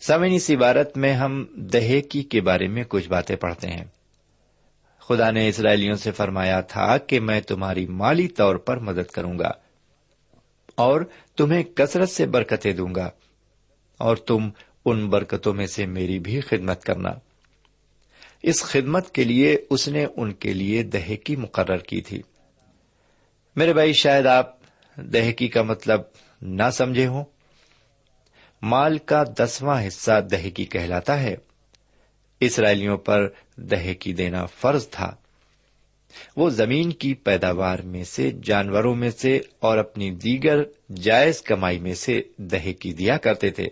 سمن 0.00 0.28
اس 0.32 0.50
عبارت 0.50 0.96
میں 0.96 1.12
ہم 1.12 1.44
دہیکی 1.50 2.22
کے 2.22 2.40
بارے 2.40 2.68
میں 2.68 2.84
کچھ 2.88 3.08
باتیں 3.08 3.36
پڑھتے 3.36 3.68
ہیں۔ 3.68 3.84
خدا 4.98 5.30
نے 5.30 5.48
اسرائیلیوں 5.48 5.94
سے 5.94 6.10
فرمایا 6.10 6.60
تھا 6.60 6.98
کہ 6.98 7.20
میں 7.20 7.40
تمہاری 7.40 7.86
مالی 7.86 8.28
طور 8.28 8.56
پر 8.56 8.76
مدد 8.76 9.10
کروں 9.10 9.38
گا 9.38 9.50
اور 10.74 11.00
تمہیں 11.36 11.62
کثرت 11.62 12.08
سے 12.10 12.26
برکتیں 12.26 12.72
دوں 12.72 12.94
گا 12.94 13.10
اور 13.98 14.16
تم 14.16 14.48
ان 14.90 15.08
برکتوں 15.08 15.54
میں 15.54 15.66
سے 15.66 15.86
میری 15.86 16.18
بھی 16.18 16.40
خدمت 16.40 16.82
کرنا۔ 16.82 17.10
اس 18.42 18.62
خدمت 18.62 19.10
کے 19.14 19.24
لیے 19.24 19.56
اس 19.70 19.88
نے 19.88 20.06
ان 20.16 20.32
کے 20.32 20.52
لیے 20.52 20.82
دہیکی 20.82 21.36
مقرر 21.36 21.78
کی 21.78 22.00
تھی۔ 22.00 22.22
میرے 23.56 23.72
بھائی، 23.72 23.92
شاید 23.92 24.26
آپ 24.26 24.56
دہیکی 24.96 25.48
کا 25.48 25.62
مطلب 25.62 26.00
نہ 26.42 26.70
سمجھے 26.72 27.06
ہوں۔ 27.06 27.24
مال 28.62 28.98
کا 28.98 29.24
دسواں 29.38 29.86
حصہ 29.86 30.20
دہیکی 30.20 30.64
کہلاتا 30.64 31.20
ہے۔ 31.20 31.36
اسرائیلیوں 32.40 32.98
پر 32.98 33.28
دہیکی 33.56 34.12
دینا 34.12 34.46
فرض 34.46 34.88
تھا۔ 34.88 35.14
وہ 36.36 36.50
زمین 36.50 36.92
کی 36.92 37.14
پیداوار 37.14 37.78
میں 37.78 38.04
سے، 38.04 38.30
جانوروں 38.42 38.94
میں 38.94 39.10
سے 39.10 39.40
اور 39.58 39.78
اپنی 39.78 40.10
دیگر 40.10 40.62
جائز 40.94 41.42
کمائی 41.42 41.78
میں 41.78 41.94
سے 41.94 42.22
دہیکی 42.36 42.92
دیا 42.92 43.16
کرتے 43.16 43.50
تھے۔ 43.50 43.68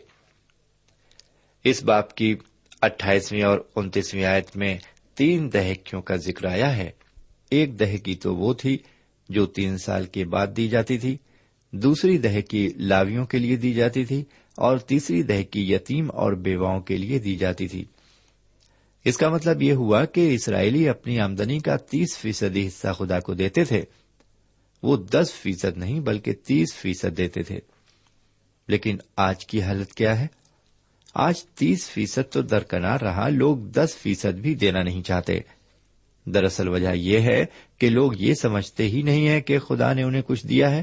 اس 1.66 1.84
باپ 1.84 2.14
کی 2.14 2.36
اٹھائیسویں 2.82 3.42
اور 3.42 3.58
انتیسویں 3.76 4.24
آیت 4.24 4.56
میں 4.56 4.78
تین 5.14 5.52
دہکیوں 5.52 6.02
کا 6.02 6.16
ذکر 6.16 6.46
آیا 6.46 6.76
ہے۔ 6.76 6.90
ایک 7.50 7.80
دہکی 7.80 8.14
تو 8.14 8.36
وہ 8.36 8.54
تھی 8.54 8.78
جو 9.28 9.46
تین 9.46 9.78
سال 9.78 10.06
کے 10.06 10.24
بعد 10.24 10.46
دی 10.56 10.68
جاتی 10.68 10.98
تھی، 10.98 11.16
دوسری 11.70 12.18
دہکی 12.18 12.68
لاویوں 12.76 13.26
کے 13.26 13.38
لیے 13.38 13.56
دی 13.56 13.72
جاتی 13.72 14.04
تھی 14.04 14.24
اور 14.54 14.78
تیسری 14.78 15.22
دہکی 15.22 15.72
یتیم 15.72 16.10
اور 16.10 16.32
بیواؤں 16.32 16.80
کے 16.80 16.96
لیے 16.96 17.18
دی 17.18 17.36
جاتی 17.36 17.68
تھی۔ 17.68 17.84
اس 19.04 19.16
کا 19.16 19.28
مطلب 19.28 19.62
یہ 19.62 19.72
ہوا 19.72 20.04
کہ 20.04 20.34
اسرائیلی 20.34 20.88
اپنی 20.88 21.20
آمدنی 21.20 21.58
کا 21.58 21.76
تیس 21.76 22.18
فیصدی 22.18 22.66
حصہ 22.66 22.88
خدا 22.92 23.20
کو 23.20 23.34
دیتے 23.34 23.64
تھے۔ 23.64 23.82
وہ 24.82 24.96
دس 24.96 25.32
فیصد 25.42 25.76
نہیں 25.76 26.00
بلکہ 26.00 26.32
تیس 26.32 26.74
فیصد 26.74 27.16
دیتے 27.16 27.42
تھے۔ 27.42 27.58
لیکن 28.68 28.96
آج 29.16 29.46
کی 29.46 29.62
حالت 29.62 29.92
کیا 29.92 30.20
ہے؟ 30.20 30.26
آج 31.18 31.44
تیس 31.44 31.90
فیصد 31.90 32.32
تو 32.32 32.42
درکنار 32.42 33.00
رہا، 33.00 33.28
لوگ 33.28 33.56
دس 33.56 33.96
فیصد 34.02 34.38
بھی 34.38 34.54
دینا 34.54 34.82
نہیں 34.82 35.02
چاہتے۔ 35.02 35.40
دراصل 36.26 36.68
وجہ 36.68 36.94
یہ 36.94 37.20
ہے 37.20 37.44
کہ 37.78 37.90
لوگ 37.90 38.12
یہ 38.16 38.34
سمجھتے 38.34 38.88
ہی 38.88 39.02
نہیں 39.02 39.28
ہے 39.28 39.40
کہ 39.40 39.58
خدا 39.58 39.92
نے 39.92 40.02
انہیں 40.02 40.22
کچھ 40.26 40.46
دیا 40.46 40.70
ہے۔ 40.70 40.82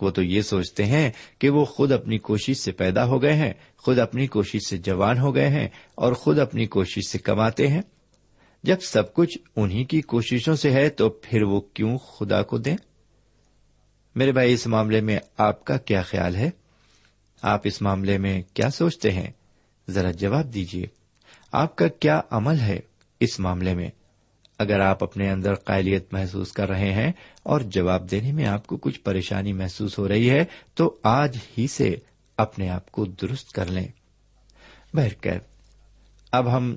وہ 0.00 0.10
تو 0.10 0.22
یہ 0.22 0.42
سوچتے 0.42 0.84
ہیں 0.84 1.10
کہ 1.38 1.50
وہ 1.50 1.64
خود 1.64 1.92
اپنی 1.92 2.18
کوشش 2.18 2.56
سے 2.56 2.72
پیدا 2.72 3.04
ہو 3.04 3.22
گئے 3.22 3.32
ہیں، 3.32 3.52
خود 3.78 3.98
اپنی 3.98 4.26
کوشش 4.26 4.68
سے 4.68 4.78
جوان 4.78 5.18
ہو 5.18 5.34
گئے 5.34 5.48
ہیں 5.48 5.68
اور 5.94 6.12
خود 6.12 6.38
اپنی 6.38 6.66
کوشش 6.66 7.10
سے 7.10 7.18
کماتے 7.18 7.68
ہیں۔ 7.68 7.82
جب 8.62 8.76
سب 8.80 9.14
کچھ 9.14 9.38
انہیں 9.56 9.84
کی 9.84 10.00
کوششوں 10.00 10.56
سے 10.56 10.70
ہے 10.70 10.88
تو 10.88 11.08
پھر 11.08 11.42
وہ 11.42 11.60
کیوں 11.60 11.98
خدا 11.98 12.42
کو 12.42 12.58
دیں؟ 12.58 12.76
میرے 14.14 14.32
بھائی، 14.32 14.52
اس 14.52 14.66
معاملے 14.66 15.00
میں 15.00 15.18
آپ 15.38 15.64
کا 15.64 15.76
کیا 15.76 16.02
خیال 16.02 16.36
ہے؟ 16.36 16.50
آپ 17.42 17.60
اس 17.64 17.82
معاملے 17.82 18.18
میں 18.18 18.42
کیا 18.54 18.70
سوچتے 18.70 19.12
ہیں؟ 19.12 19.30
ذرا 19.90 20.10
جواب 20.10 20.54
دیجیے 20.54 20.86
آپ 21.52 21.76
کا 21.76 21.88
کیا 21.88 22.20
عمل 22.30 22.60
ہے 22.60 22.80
اس 23.20 23.40
معاملے 23.40 23.74
میں؟ 23.74 23.90
اگر 24.58 24.80
آپ 24.80 25.02
اپنے 25.02 25.30
اندر 25.30 25.54
قائلیت 25.54 26.12
محسوس 26.12 26.52
کر 26.52 26.68
رہے 26.68 26.92
ہیں 26.92 27.12
اور 27.42 27.60
جواب 27.60 28.10
دینے 28.10 28.32
میں 28.32 28.46
آپ 28.46 28.66
کو 28.66 28.76
کچھ 28.76 29.00
پریشانی 29.00 29.52
محسوس 29.52 29.98
ہو 29.98 30.08
رہی 30.08 30.30
ہے، 30.30 30.44
تو 30.74 30.98
آج 31.02 31.36
ہی 31.58 31.66
سے 31.66 31.96
اپنے 32.36 32.68
آپ 32.68 32.92
کو 32.92 33.04
درست 33.04 33.52
کر 33.52 33.66
لیں۔ 33.66 33.88
بہرکیف 34.94 35.42
اب 36.32 36.56
ہم 36.56 36.76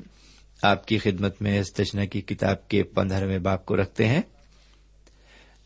آپ 0.61 0.87
کی 0.87 0.97
خدمت 0.97 1.41
میں 1.41 1.59
استشنا 1.59 2.05
کی 2.05 2.21
کتاب 2.21 2.67
کے 2.67 2.83
پندرہویں 2.83 3.39
باپ 3.39 3.65
کو 3.65 3.75
رکھتے 3.75 4.07
ہیں۔ 4.07 4.21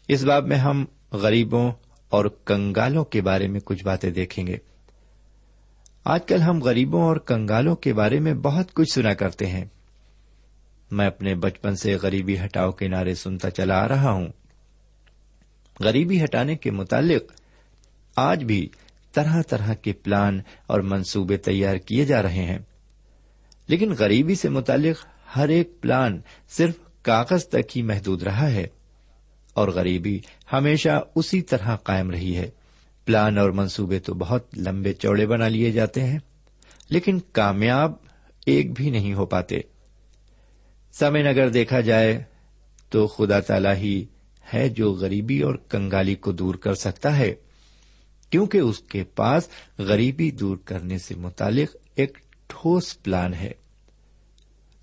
اس 0.07 0.23
باب 0.23 0.47
میں 0.47 0.57
ہم 0.57 0.85
غریبوں 1.11 1.71
اور 2.09 2.25
کنگالوں 2.25 3.05
کے 3.05 3.21
بارے 3.21 3.47
میں 3.47 3.59
کچھ 3.65 3.83
باتیں 3.83 4.09
دیکھیں 4.09 4.47
گے۔ 4.47 4.57
آج 6.05 6.25
کل 6.27 6.41
ہم 6.41 6.61
غریبوں 6.63 7.01
اور 7.03 7.17
کنگالوں 7.17 7.75
کے 7.75 7.93
بارے 7.93 8.19
میں 8.19 8.33
بہت 8.33 8.73
کچھ 8.73 8.93
سنا 8.93 9.13
کرتے 9.13 9.47
ہیں۔ 9.47 9.65
میں 10.91 11.07
اپنے 11.07 11.35
بچپن 11.35 11.75
سے 11.75 11.95
غریبی 11.95 12.39
ہٹاؤ 12.39 12.71
کے 12.71 12.87
نعرے 12.87 13.15
سنتا 13.15 13.49
چلا 13.49 13.83
آ 13.83 13.87
رہا 13.87 14.11
ہوں۔ 14.11 14.27
غریبی 15.79 16.23
ہٹانے 16.23 16.55
کے 16.55 16.71
متعلق 16.71 17.31
آج 18.15 18.43
بھی 18.43 18.69
طرح 19.13 19.41
طرح 19.41 19.73
کے 19.73 19.93
پلان 19.93 20.41
اور 20.67 20.79
منصوبے 20.79 21.37
تیار 21.37 21.75
کیے 21.75 22.05
جا 22.05 22.21
رہے 22.21 22.43
ہیں۔ 22.43 22.59
لیکن 23.67 23.91
غریبی 23.99 24.35
سے 24.35 24.49
متعلق 24.49 25.05
ہر 25.35 25.49
ایک 25.49 25.81
پلان 25.81 26.21
صرف 26.49 26.75
کاغذ 27.01 27.45
تک 27.45 27.77
ہی 27.77 27.81
محدود 27.81 28.23
رہا 28.23 28.51
ہے 28.51 28.67
اور 29.53 29.67
غریبی 29.67 30.19
ہمیشہ 30.53 31.01
اسی 31.15 31.41
طرح 31.41 31.75
قائم 31.75 32.11
رہی 32.11 32.37
ہے۔ 32.37 32.49
پلان 33.05 33.37
اور 33.37 33.49
منصوبے 33.49 33.99
تو 33.99 34.13
بہت 34.13 34.57
لمبے 34.57 34.93
چوڑے 34.93 35.27
بنا 35.27 35.47
لیے 35.47 35.71
جاتے 35.71 36.03
ہیں، 36.03 36.19
لیکن 36.89 37.19
کامیاب 37.31 37.91
ایک 38.45 38.73
بھی 38.73 38.89
نہیں 38.89 39.13
ہو 39.13 39.25
پاتے۔ 39.25 39.59
سمے 40.93 41.27
اگر 41.27 41.49
دیکھا 41.49 41.79
جائے 41.79 42.23
تو 42.89 43.07
خدا 43.07 43.39
تعالی 43.39 43.69
ہی 43.69 44.05
ہے 44.53 44.69
جو 44.69 44.91
غریبی 44.91 45.41
اور 45.41 45.55
کنگالی 45.55 46.15
کو 46.15 46.31
دور 46.31 46.55
کر 46.55 46.73
سکتا 46.73 47.17
ہے، 47.17 47.33
کیونکہ 48.29 48.57
اس 48.57 48.79
کے 48.79 49.03
پاس 49.03 49.47
غریبی 49.77 50.31
دور 50.31 50.57
کرنے 50.65 50.97
سے 50.97 51.15
متعلق 51.15 51.75
ایک 51.95 52.17
ٹھوس 52.47 53.03
پلان 53.03 53.33
ہے۔ 53.33 53.51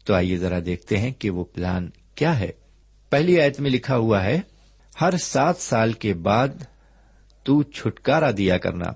تو 0.04 0.14
آئیے 0.14 0.36
ذرا 0.36 0.58
دیکھتے 0.66 0.98
ہیں 0.98 1.10
کہ 1.10 1.30
وہ 1.30 1.44
پلان 1.44 1.90
کیا 2.14 2.38
ہے۔ 2.38 2.50
پہلی 3.10 3.40
آیت 3.40 3.60
میں 3.60 3.70
لکھا 3.70 3.96
ہوا 3.96 4.24
ہے، 4.24 4.40
ہر 5.00 5.16
سات 5.16 5.56
سال 5.56 5.92
کے 5.92 6.14
بعد 6.14 6.48
تو 7.44 7.62
چھٹکارا 7.62 8.30
دیا 8.30 8.58
کرنا۔ 8.58 8.90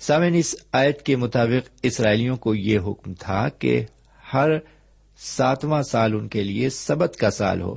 سامن 0.00 0.34
اس 0.34 0.54
آیت 0.72 1.02
کے 1.02 1.16
مطابق 1.16 1.70
اسرائیلیوں 1.82 2.36
کو 2.36 2.54
یہ 2.54 2.78
حکم 2.78 3.14
تھا 3.14 3.48
کہ 3.48 3.84
ہر 4.34 4.50
ساتواں 5.18 5.82
سال 5.82 6.14
ان 6.14 6.28
کے 6.28 6.42
لیے 6.44 6.68
سبت 6.70 7.16
کا 7.16 7.30
سال 7.30 7.62
ہو 7.62 7.74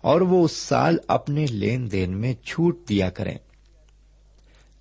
اور 0.00 0.20
وہ 0.20 0.44
اس 0.44 0.52
سال 0.52 0.96
اپنے 1.08 1.46
لین 1.50 1.90
دین 1.92 2.20
میں 2.20 2.34
چھوٹ 2.44 2.88
دیا 2.88 3.10
کریں۔ 3.10 3.36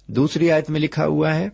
دوسری 0.09 0.51
آیت 0.51 0.69
میں 0.69 0.79
لکھا 0.79 1.05
ہوا 1.05 1.35
ہے، 1.35 1.47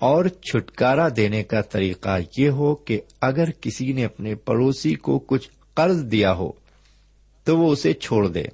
اور 0.00 0.24
چھٹکارا 0.42 1.08
دینے 1.16 1.42
کا 1.42 1.60
طریقہ 1.60 2.18
یہ 2.38 2.48
ہو 2.48 2.74
کہ 2.74 3.00
اگر 3.20 3.50
کسی 3.50 3.92
نے 3.92 4.04
اپنے 4.04 4.34
پڑوسی 4.34 4.94
کو 4.94 5.18
کچھ 5.18 5.48
قرض 5.74 6.04
دیا 6.12 6.32
ہو 6.32 6.50
تو 7.46 7.56
وہ 7.58 7.72
اسے 7.72 7.92
چھوڑ 7.92 8.26
دے۔ 8.28 8.44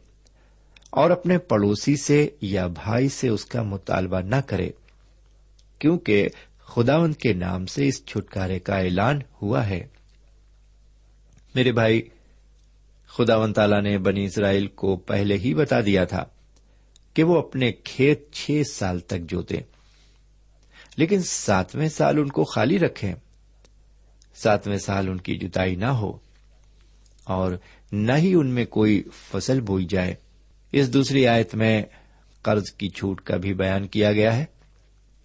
اور 0.97 1.11
اپنے 1.11 1.39
پڑوسی 1.39 1.97
سے 1.97 2.29
یا 2.41 2.67
بھائی 2.67 3.09
سے 3.09 3.29
اس 3.29 3.45
کا 3.45 3.63
مطالبہ 3.63 4.21
نہ 4.21 4.41
کرے، 4.47 4.71
کیونکہ 5.79 6.29
خداوند 6.65 7.15
کے 7.15 7.33
نام 7.33 7.67
سے 7.67 7.89
اس 7.89 8.05
چھٹکارے 8.07 8.59
کا 8.59 8.79
اعلان 8.79 9.21
ہوا 9.43 9.69
ہے۔ 9.69 9.87
میرے 11.55 11.73
بھائی 11.73 12.03
خداون 13.07 13.53
تعالیٰ 13.53 13.83
نے 13.83 13.99
بنی 13.99 14.25
اسرائیل 14.25 14.67
کو 14.67 14.97
پہلے 14.97 15.39
ہی 15.39 15.55
بتا 15.55 15.81
دیا 15.81 16.05
تھا 16.05 16.25
کہ 17.15 17.25
وہ 17.25 17.39
اپنے 17.39 17.73
کھیت 17.73 18.33
چھ 18.33 18.63
سال 18.73 19.01
تک 19.01 19.21
جوتے، 19.21 19.61
لیکن 20.97 21.23
ساتویں 21.23 21.89
سال 21.89 22.19
ان 22.19 22.29
کو 22.29 22.45
خالی 22.45 22.79
رکھیں، 22.79 23.15
ساتویں 24.35 24.79
سال 24.79 25.09
ان 25.09 25.19
کی 25.19 25.39
جتائی 25.39 25.75
نہ 25.75 25.93
ہو 25.95 26.19
اور 27.25 27.53
نہ 27.93 28.13
ہی 28.13 28.35
ان 28.35 28.47
میں 28.47 28.65
کوئی 28.65 29.03
فصل 29.31 29.61
بوئی 29.61 29.85
جائے۔ 29.85 30.15
اس 30.77 30.93
دوسری 30.93 31.27
آیت 31.27 31.55
میں 31.55 31.83
قرض 32.43 32.65
کی 32.71 32.89
چھوٹ 32.89 33.21
کا 33.21 33.37
بھی 33.37 33.55
بیان 33.55 33.87
کیا 33.87 34.13
گیا 34.13 34.37
ہے۔ 34.37 34.45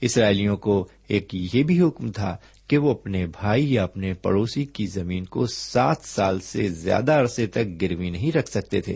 اسرائیلیوں 0.01 0.57
کو 0.57 0.87
ایک 1.07 1.35
یہ 1.35 1.63
بھی 1.63 1.81
حکم 1.81 2.11
تھا 2.11 2.37
کہ 2.67 2.77
وہ 2.77 2.91
اپنے 2.91 3.27
بھائی 3.27 3.73
یا 3.73 3.83
اپنے 3.83 4.13
پڑوسی 4.13 4.65
کی 4.65 4.85
زمین 4.87 5.25
کو 5.25 5.47
سات 5.47 5.97
سال 6.03 6.39
سے 6.39 6.69
زیادہ 6.69 7.11
عرصے 7.11 7.47
تک 7.47 7.81
گروی 7.81 8.09
نہیں 8.09 8.31
رکھ 8.31 8.49
سکتے 8.49 8.81
تھے۔ 8.81 8.95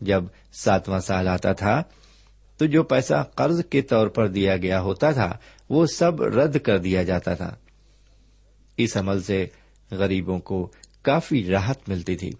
جب 0.00 0.24
ساتواں 0.52 1.00
سال 1.00 1.28
آتا 1.28 1.52
تھا، 1.52 1.82
تو 2.58 2.66
جو 2.66 2.82
پیسہ 2.82 3.22
قرض 3.34 3.64
کے 3.70 3.82
طور 3.82 4.06
پر 4.06 4.28
دیا 4.28 4.56
گیا 4.56 4.80
ہوتا 4.80 5.10
تھا، 5.10 5.36
وہ 5.68 5.86
سب 5.86 6.22
رد 6.22 6.58
کر 6.58 6.78
دیا 6.78 7.02
جاتا 7.02 7.34
تھا۔ 7.34 7.56
اس 8.76 8.96
عمل 8.96 9.22
سے 9.22 9.46
غریبوں 9.90 10.38
کو 10.38 10.72
کافی 11.02 11.44
راحت 11.44 11.88
ملتی 11.88 12.16
تھی۔ 12.16 12.30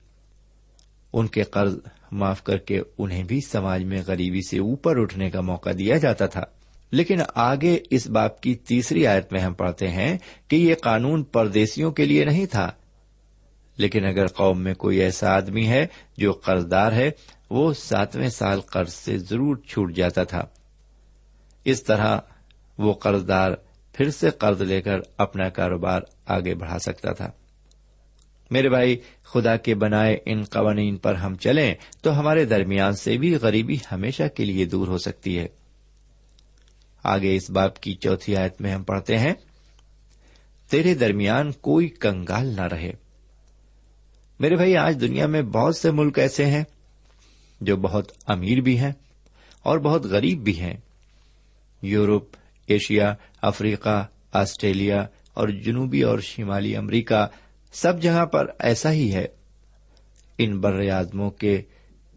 ان 1.12 1.26
کے 1.26 1.42
قرض 1.42 1.78
معاف 2.12 2.44
کر 2.44 2.58
کے 2.58 2.80
انہیں 2.98 3.24
بھی 3.24 3.40
سماج 3.40 3.84
میں 3.84 4.02
غریبی 4.06 4.40
سے 4.50 4.58
اوپر 4.58 4.98
اٹھنے 4.98 5.30
کا 5.30 5.40
موقع 5.40 5.70
دیا 5.78 5.96
جاتا 5.96 6.26
تھا۔ 6.26 6.42
لیکن 6.90 7.16
آگے 7.34 7.78
اس 7.90 8.06
باپ 8.06 8.40
کی 8.40 8.54
تیسری 8.54 9.06
آیت 9.06 9.32
میں 9.32 9.40
ہم 9.40 9.54
پڑھتے 9.54 9.88
ہیں 9.88 10.18
کہ 10.48 10.56
یہ 10.56 10.74
قانون 10.82 11.22
پردیسیوں 11.22 11.92
کے 11.92 12.04
لیے 12.04 12.24
نہیں 12.24 12.46
تھا۔ 12.46 12.70
لیکن 13.76 14.04
اگر 14.04 14.26
قوم 14.26 14.60
میں 14.60 14.74
کوئی 14.74 14.98
ایسا 14.98 15.36
آدمی 15.36 15.66
ہے 15.66 15.86
جو 16.16 16.32
قرضدار 16.32 16.92
ہے، 16.92 17.10
وہ 17.50 17.72
ساتویں 17.72 18.28
سال 18.28 18.60
قرض 18.60 18.92
سے 18.92 19.18
ضرور 19.18 19.56
چھوٹ 19.56 19.94
جاتا 19.94 20.24
تھا۔ 20.24 20.42
اس 21.64 21.82
طرح 21.82 22.18
وہ 22.78 22.92
قرضدار 22.92 23.50
پھر 23.92 24.10
سے 24.10 24.30
قرض 24.30 24.62
لے 24.62 24.82
کر 24.82 24.98
اپنا 25.16 25.48
کاروبار 25.48 26.00
آگے 26.26 26.54
بڑھا 26.54 26.78
سکتا 26.78 27.12
تھا۔ 27.12 27.30
میرے 28.50 28.68
بھائی، 28.68 28.96
خدا 29.22 29.56
کے 29.56 29.74
بنائے 29.74 30.18
ان 30.26 30.44
قوانین 30.44 30.96
پر 30.96 31.14
ہم 31.14 31.34
چلیں 31.34 31.74
تو 32.02 32.18
ہمارے 32.18 32.44
درمیان 32.44 32.92
سے 32.92 33.18
بھی 33.18 33.34
غریبی 33.34 33.76
ہمیشہ 33.92 34.22
کے 34.36 34.44
لیے 34.44 34.64
دور 34.64 34.88
ہو 34.88 34.98
سکتی 34.98 35.38
ہے۔ 35.38 35.46
آگے 37.04 37.36
اس 37.36 37.50
باپ 37.50 37.80
کی 37.80 37.94
چوتھی 37.94 38.36
آیت 38.36 38.60
میں 38.60 38.72
ہم 38.72 38.82
پڑھتے 38.82 39.18
ہیں، 39.18 39.34
تیرے 40.70 40.94
درمیان 40.94 41.52
کوئی 41.52 41.88
کنگال 41.88 42.46
نہ 42.46 42.62
رہے۔ 42.62 42.92
میرے 44.40 44.56
بھائی، 44.56 44.76
آج 44.76 45.00
دنیا 45.00 45.26
میں 45.26 45.42
بہت 45.42 45.76
سے 45.76 45.90
ملک 45.90 46.18
ایسے 46.18 46.46
ہیں 46.46 46.64
جو 47.60 47.76
بہت 47.76 48.12
امیر 48.26 48.60
بھی 48.60 48.78
ہیں 48.78 48.92
اور 49.62 49.78
بہت 49.78 50.04
غریب 50.04 50.44
بھی 50.44 50.60
ہیں۔ 50.60 50.76
یورپ، 51.82 52.24
ایشیا، 52.66 53.14
افریقہ، 53.42 54.06
آسٹریلیا 54.32 55.06
اور 55.34 55.48
جنوبی 55.48 56.02
اور 56.02 56.18
شمالی 56.18 56.76
امریکہ 56.76 57.26
سب 57.72 58.02
جگہ 58.02 58.24
پر 58.24 58.46
ایسا 58.58 58.92
ہی 58.92 59.14
ہے، 59.14 59.26
ان 60.38 60.60
بر 60.60 60.80
اعظموں 60.90 61.30
کے 61.30 61.62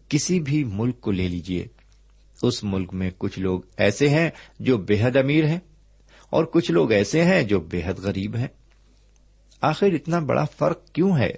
کسی 0.08 0.40
بھی 0.40 0.64
ملک 0.64 1.00
کو 1.00 1.10
لے 1.10 1.28
لیجیے 1.28 1.66
اس 2.42 2.64
ملک 2.64 2.94
میں 2.94 3.10
کچھ 3.18 3.38
لوگ 3.38 3.60
ایسے 3.76 4.08
ہیں 4.08 4.30
جو 4.60 4.78
بے 4.78 5.02
حد 5.02 5.16
امیر 5.16 5.46
ہیں 5.46 5.58
اور 6.30 6.44
کچھ 6.44 6.70
لوگ 6.70 6.92
ایسے 6.92 7.24
ہیں 7.24 7.42
جو 7.42 7.60
بے 7.60 7.80
حد 7.86 7.98
غریب 7.98 8.36
ہیں۔ 8.36 8.46
آخر 9.60 9.86
اتنا 9.86 10.18
بڑا 10.18 10.44
فرق 10.44 10.88
کیوں 10.92 11.18
ہے؟ 11.18 11.30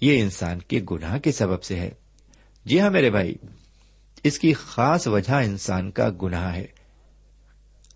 یہ 0.00 0.22
انسان 0.22 0.58
کے 0.58 0.80
گناہ 0.90 1.18
کے 1.18 1.32
سبب 1.32 1.62
سے 1.62 1.80
ہے۔ 1.80 1.90
جی 2.64 2.80
ہاں 2.80 2.90
میرے 2.90 3.10
بھائی، 3.10 3.34
اس 4.24 4.38
کی 4.38 4.52
خاص 4.52 5.06
وجہ 5.06 5.32
انسان 5.32 5.90
کا 5.90 6.10
گناہ 6.22 6.54
ہے۔ 6.56 6.66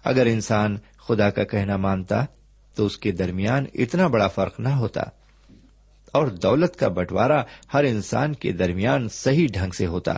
اگر 0.05 0.27
انسان 0.27 0.77
خدا 0.96 1.31
کا 1.31 1.44
کہنا 1.44 1.77
مانتا 1.77 2.25
تو 2.76 2.86
اس 2.86 2.98
کے 2.98 3.12
درمیان 3.12 3.64
اتنا 3.74 4.06
بڑا 4.06 4.28
فرق 4.28 4.60
نہ 4.60 4.68
ہوتا۔ 4.68 5.02
اور 6.12 6.26
دولت 6.26 6.76
کا 6.76 6.88
بٹوارا 6.88 7.42
ہر 7.74 7.84
انسان 7.84 8.34
کے 8.34 8.52
درمیان 8.52 9.08
صحیح 9.08 9.46
ڈھنگ 9.52 9.70
سے 9.70 9.86
ہوتا۔ 9.86 10.14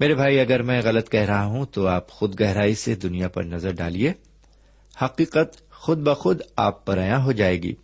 میرے 0.00 0.14
بھائی، 0.14 0.40
اگر 0.40 0.62
میں 0.62 0.82
غلط 0.84 1.10
کہہ 1.10 1.20
رہا 1.20 1.44
ہوں 1.44 1.66
تو 1.66 1.86
آپ 1.86 2.08
خود 2.08 2.40
گہرائی 2.40 2.74
سے 2.74 2.94
دنیا 2.94 3.28
پر 3.28 3.44
نظر 3.44 3.72
ڈالیے۔ 3.72 4.12
حقیقت 5.02 5.70
خود 5.70 5.98
بخود 5.98 6.40
آپ 6.56 6.86
پر 6.86 6.98
آیا 6.98 7.24
ہو 7.24 7.32
جائے 7.32 7.62
گی۔ 7.62 7.74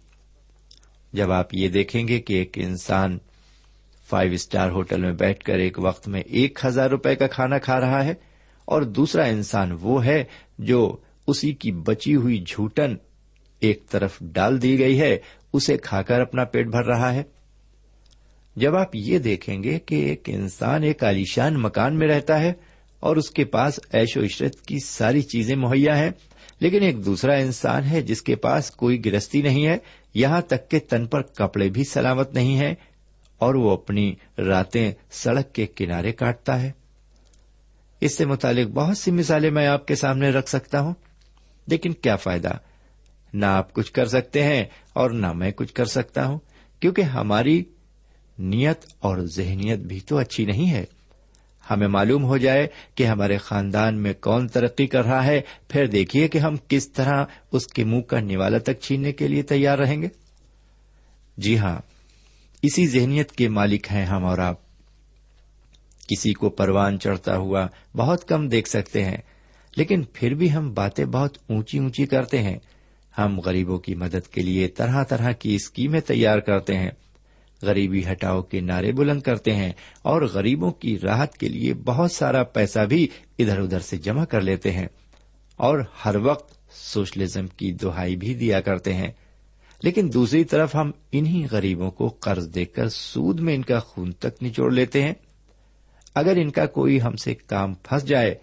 جب 1.12 1.32
آپ 1.32 1.54
یہ 1.54 1.68
دیکھیں 1.68 2.08
گے 2.08 2.20
کہ 2.20 2.34
ایک 2.34 2.52
انسان 2.56 3.18
فائیو 4.08 4.32
اسٹار 4.32 4.70
ہوٹل 4.70 5.00
میں 5.00 5.12
بیٹھ 5.12 5.44
کر 5.44 5.54
ایک 5.54 5.78
وقت 5.78 6.08
میں 6.08 6.20
ایک 6.20 6.58
ہزار 6.64 6.90
روپے 6.90 7.16
کا 7.16 7.26
کھانا 7.26 7.58
کھا 7.58 7.80
رہا 7.80 8.04
ہے 8.04 8.14
اور 8.64 8.82
دوسرا 8.82 9.24
انسان 9.24 9.76
وہ 9.80 10.04
ہے 10.04 10.24
جو 10.58 10.96
اسی 11.26 11.52
کی 11.52 11.72
بچی 11.72 12.16
ہوئی 12.16 12.44
جھوٹن 12.46 12.96
ایک 13.60 13.88
طرف 13.88 14.18
ڈال 14.20 14.62
دی 14.62 14.78
گئی 14.78 15.00
ہے، 15.00 15.18
اسے 15.52 15.76
کھا 15.76 16.02
کر 16.02 16.20
اپنا 16.20 16.44
پیٹ 16.44 16.66
بھر 16.66 16.84
رہا 16.84 17.14
ہے۔ 17.14 17.22
جب 18.56 18.76
آپ 18.76 18.96
یہ 18.96 19.18
دیکھیں 19.18 19.62
گے 19.62 19.78
کہ 19.78 19.94
ایک 19.94 20.22
انسان 20.26 20.82
ایک 20.82 21.04
عالیشان 21.04 21.54
مکان 21.54 21.98
میں 21.98 22.08
رہتا 22.08 22.40
ہے 22.40 22.52
اور 23.00 23.16
اس 23.16 23.30
کے 23.30 23.44
پاس 23.44 23.80
ایش 23.92 24.16
و 24.16 24.24
عشرت 24.24 24.60
کی 24.60 24.78
ساری 24.78 25.22
چیزیں 25.22 25.56
مہیا 25.56 25.98
ہیں، 25.98 26.10
لیکن 26.60 26.82
ایک 26.82 27.04
دوسرا 27.04 27.34
انسان 27.34 27.84
ہے 27.84 28.02
جس 28.02 28.22
کے 28.22 28.36
پاس 28.36 28.70
کوئی 28.70 29.04
گرستی 29.04 29.42
نہیں 29.42 29.66
ہے، 29.66 29.78
یہاں 30.14 30.40
تک 30.40 30.70
کہ 30.70 30.78
تن 30.88 31.06
پر 31.06 31.22
کپڑے 31.22 31.68
بھی 31.68 31.84
سلامت 31.84 32.34
نہیں 32.34 32.56
ہیں 32.56 32.74
اور 33.38 33.54
وہ 33.54 33.70
اپنی 33.70 34.14
راتیں 34.38 34.92
سڑک 35.10 35.52
کے 35.52 35.66
کنارے 35.66 36.12
کاٹتا 36.12 36.62
ہے۔ 36.62 36.72
اس 38.00 38.16
سے 38.16 38.24
متعلق 38.24 38.70
بہت 38.70 38.98
سی 38.98 39.10
مثالیں 39.10 39.50
میں 39.50 39.66
آپ 39.66 39.86
کے 39.86 39.94
سامنے 39.94 40.30
رکھ 40.30 40.48
سکتا 40.48 40.80
ہوں۔ 40.80 40.94
لیکن 41.66 41.92
کیا 41.92 42.16
فائدہ؟ 42.16 42.52
نہ 43.34 43.46
آپ 43.46 43.72
کچھ 43.72 43.92
کر 43.92 44.06
سکتے 44.06 44.42
ہیں 44.42 44.64
اور 44.92 45.10
نہ 45.10 45.32
میں 45.32 45.50
کچھ 45.50 45.74
کر 45.74 45.84
سکتا 45.84 46.26
ہوں، 46.26 46.38
کیونکہ 46.80 47.02
ہماری 47.02 47.64
نیت 48.38 48.84
اور 48.98 49.18
ذہنیت 49.18 49.78
بھی 49.78 50.00
تو 50.00 50.18
اچھی 50.18 50.44
نہیں 50.44 50.70
ہے۔ 50.70 50.84
ہمیں 51.70 51.88
معلوم 51.88 52.24
ہو 52.24 52.36
جائے 52.36 52.66
کہ 52.94 53.06
ہمارے 53.06 53.36
خاندان 53.36 53.94
میں 53.98 54.12
کون 54.12 54.48
ترقی 54.48 54.86
کر 54.86 55.04
رہا 55.04 55.26
ہے، 55.26 55.40
پھر 55.68 55.86
دیکھیے 55.86 56.28
کہ 56.28 56.38
ہم 56.38 56.56
کس 56.68 56.92
طرح 56.92 57.24
اس 57.52 57.66
کے 57.66 57.84
منہ 57.84 58.00
کا 58.00 58.20
نوالا 58.20 58.58
تک 58.58 58.80
چھیننے 58.80 59.12
کے 59.12 59.28
لیے 59.28 59.42
تیار 59.42 59.78
رہیں 59.78 60.02
گے۔ 60.02 60.08
جی 61.36 61.58
ہاں 61.58 61.78
اسی 62.62 62.86
ذہنیت 62.86 63.32
کے 63.32 63.48
مالک 63.48 63.86
ہیں 63.92 64.06
ہم 64.06 64.24
اور 64.24 64.38
آپ۔ 64.38 64.64
کسی 66.06 66.32
کو 66.32 66.50
پروان 66.50 66.98
چڑھتا 66.98 67.36
ہوا 67.36 67.66
بہت 67.96 68.28
کم 68.28 68.48
دیکھ 68.48 68.68
سکتے 68.68 69.04
ہیں 69.04 69.16
لیکن 69.76 70.02
پھر 70.12 70.34
بھی 70.34 70.52
ہم 70.52 70.74
باتیں 70.74 71.04
بہت 71.04 71.38
اونچی 71.48 71.78
اونچی 71.78 72.06
کرتے 72.06 72.42
ہیں۔ 72.42 72.58
ہم 73.18 73.40
غریبوں 73.40 73.78
کی 73.78 73.94
مدد 73.94 74.28
کے 74.28 74.42
لیے 74.42 74.68
طرح 74.68 75.04
طرح 75.04 75.32
کی 75.32 75.54
اسکیمیں 75.54 76.00
تیار 76.00 76.38
کرتے 76.38 76.78
ہیں۔ 76.78 76.90
غریبی 77.62 78.02
ہٹاؤ 78.12 78.42
کے 78.42 78.60
نعرے 78.60 78.92
بلند 78.92 79.22
کرتے 79.22 79.54
ہیں 79.54 79.72
اور 80.02 80.22
غریبوں 80.22 80.70
کی 80.70 80.98
راحت 80.98 81.38
کے 81.38 81.48
لیے 81.48 81.74
بہت 81.74 82.12
سارا 82.12 82.44
پیسہ 82.44 82.78
بھی 82.78 83.08
ادھر 83.38 83.58
ادھر 83.60 83.80
سے 83.80 83.96
جمع 83.96 84.24
کر 84.24 84.40
لیتے 84.40 84.72
ہیں۔ 84.72 84.86
اور 85.56 85.78
ہر 86.04 86.16
وقت 86.16 86.54
سوشلزم 86.74 87.46
کی 87.46 87.72
دہائی 87.72 88.16
بھی 88.16 88.34
دیا 88.34 88.60
کرتے 88.60 88.94
ہیں۔ 88.94 89.12
لیکن 89.82 90.10
دوسری 90.14 90.44
طرف 90.44 90.74
ہم 90.74 90.90
انہی 91.12 91.46
غریبوں 91.50 91.90
کو 91.90 92.08
قرض 92.08 92.54
دے 92.54 92.64
کر 92.64 92.88
سود 92.88 93.40
میں 93.40 93.54
ان 93.54 93.62
کا 93.62 93.78
خون 93.78 94.12
تک 94.12 94.42
نچوڑ 94.42 94.72
لیتے 94.72 95.02
ہیں۔ 95.02 95.14
اگر 96.14 96.32
ان 96.36 96.50
کا 96.50 96.66
کوئی 96.66 97.02
ہم 97.02 97.16
سے 97.16 97.34
کام 97.34 97.74
پھنس 97.74 98.04
جائے 98.04 98.34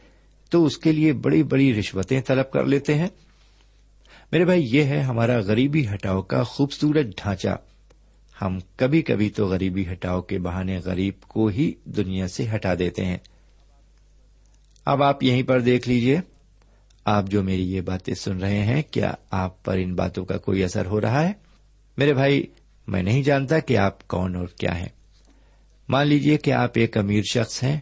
تو 0.52 0.66
اس 0.66 0.78
کے 0.78 0.92
لیے 0.92 1.14
بڑی 1.14 1.44
بڑی 1.44 1.80
رشوتیں 1.80 2.22
طلب 2.22 2.52
کر 2.52 2.66
لیتے 2.66 2.96
ہیں۔ 2.96 3.08
میرے 4.32 4.46
بھائی، 4.46 4.68
یہ 4.72 4.84
ہے 4.84 5.00
ہمارا 5.00 5.40
غریبی 5.40 5.88
ہٹاؤ 5.88 6.22
کا 6.22 6.44
خوبصورت 6.44 7.06
ڈھانچہ۔ 7.06 7.58
ہم 8.42 8.60
کبھی 8.76 9.02
کبھی 9.02 9.30
تو 9.30 9.48
غریبی 9.48 9.92
ہٹاؤ 9.92 10.22
کے 10.22 10.40
بہانے 10.40 10.78
غریب 10.78 11.22
کو 11.22 11.48
ہی 11.48 11.72
دنیا 11.86 12.28
سے 12.28 12.48
ہٹا 12.56 12.74
دیتے 12.80 13.06
ہیں۔ 13.06 13.18
اب 14.86 15.04
آپ 15.04 15.24
یہیں 15.24 15.44
پر 15.44 15.60
دیکھ 15.60 15.90
لیجیے 15.90 16.20
آپ 17.06 17.24
جو 17.28 17.44
میری 17.44 17.72
یہ 17.72 17.82
باتیں 17.82 18.14
سن 18.14 18.38
رہے 18.38 18.64
ہیں، 18.64 18.82
کیا 18.92 19.14
آپ 19.32 19.64
پر 19.64 19.78
ان 19.78 19.96
باتوں 19.96 20.26
کا 20.26 20.38
کوئی 20.38 20.64
اثر 20.64 20.86
ہو 20.86 21.02
رہا 21.02 21.28
ہے؟ 21.28 21.34
میرے 21.98 22.14
بھائی، 22.14 22.48
میں 22.88 23.04
نہیں 23.04 23.24
جانتا 23.24 23.60
کہ 23.60 23.78
آپ 23.78 24.08
کون 24.08 24.36
اور 24.36 24.48
کیا 24.48 24.80
ہیں۔ 24.80 24.90
مان 25.90 26.08
لیجیے 26.08 26.38
کہ 26.38 26.52
آپ 26.52 26.72
ایک 26.76 26.98
امیر 26.98 27.22
شخص 27.34 27.64
ہیں۔ 27.64 27.80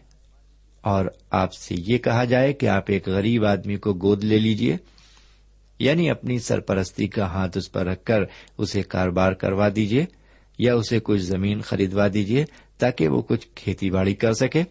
اور 0.80 1.06
آپ 1.30 1.54
سے 1.54 1.74
یہ 1.78 1.98
کہا 1.98 2.24
جائے 2.24 2.52
کہ 2.52 2.66
آپ 2.66 2.84
ایک 2.86 3.08
غریب 3.08 3.46
آدمی 3.46 3.76
کو 3.76 3.94
گود 3.94 4.24
لے 4.24 4.38
لیجیے 4.38 4.76
یعنی 5.78 6.10
اپنی 6.10 6.38
سرپرستی 6.38 7.08
کا 7.08 7.24
ہاتھ 7.24 7.58
اس 7.58 7.72
پر 7.72 7.86
رکھ 7.86 8.04
کر 8.04 8.20
اسے 8.58 8.82
کاروبار 8.82 9.32
کروا 9.32 9.68
دیجیے 9.76 10.06
یا 10.58 10.74
اسے 10.74 11.00
کچھ 11.02 11.20
زمین 11.20 11.60
خریدوا 11.60 12.06
دیجیے 12.14 12.44
تاکہ 12.78 13.08
وہ 13.08 13.22
کچھ 13.22 13.48
کھیتی 13.54 13.90
باڑی 13.90 14.14
کر 14.14 14.32
سکے۔ 14.32 14.62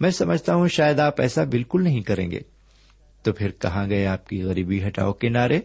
میں 0.00 0.10
سمجھتا 0.10 0.54
ہوں 0.54 0.68
شاید 0.68 0.98
آپ 0.98 1.20
ایسا 1.20 1.44
بالکل 1.44 1.82
نہیں 1.82 2.00
کریں 2.00 2.30
گے۔ 2.30 2.40
تو 3.22 3.32
پھر 3.32 3.50
کہاں 3.50 3.90
گئے 3.90 4.06
آپ 4.06 4.28
کی 4.28 4.42
غریبی 4.42 4.86
ہٹاؤ 4.86 5.12
کے 5.12 5.28
نعرے 5.28 5.60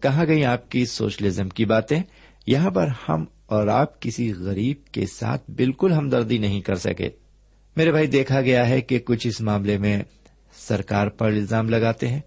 کہاں 0.00 0.26
گئی 0.26 0.44
آپ 0.44 0.70
کی 0.70 0.84
سوشلزم 0.84 1.48
کی 1.48 1.64
باتیں؟ 1.64 2.02
یہاں 2.46 2.70
پر 2.70 2.86
ہم 3.08 3.24
اور 3.46 3.66
آپ 3.66 4.02
کسی 4.02 4.32
غریب 4.32 4.84
کے 4.92 5.06
ساتھ 5.06 5.50
بالکل 5.50 5.92
ہمدردی 5.92 6.38
نہیں 6.38 6.60
کر 6.60 6.74
سکے۔ 6.74 7.08
میرے 7.76 7.90
بھائی، 7.90 8.06
دیکھا 8.06 8.40
گیا 8.40 8.68
ہے 8.68 8.80
کہ 8.80 8.98
کچھ 8.98 9.26
اس 9.26 9.40
معاملے 9.40 9.78
میں 9.78 10.02
سرکار 10.58 11.06
پر 11.06 11.26
الزام 11.26 11.68
لگاتے 11.68 12.08
ہیں۔ 12.08 12.20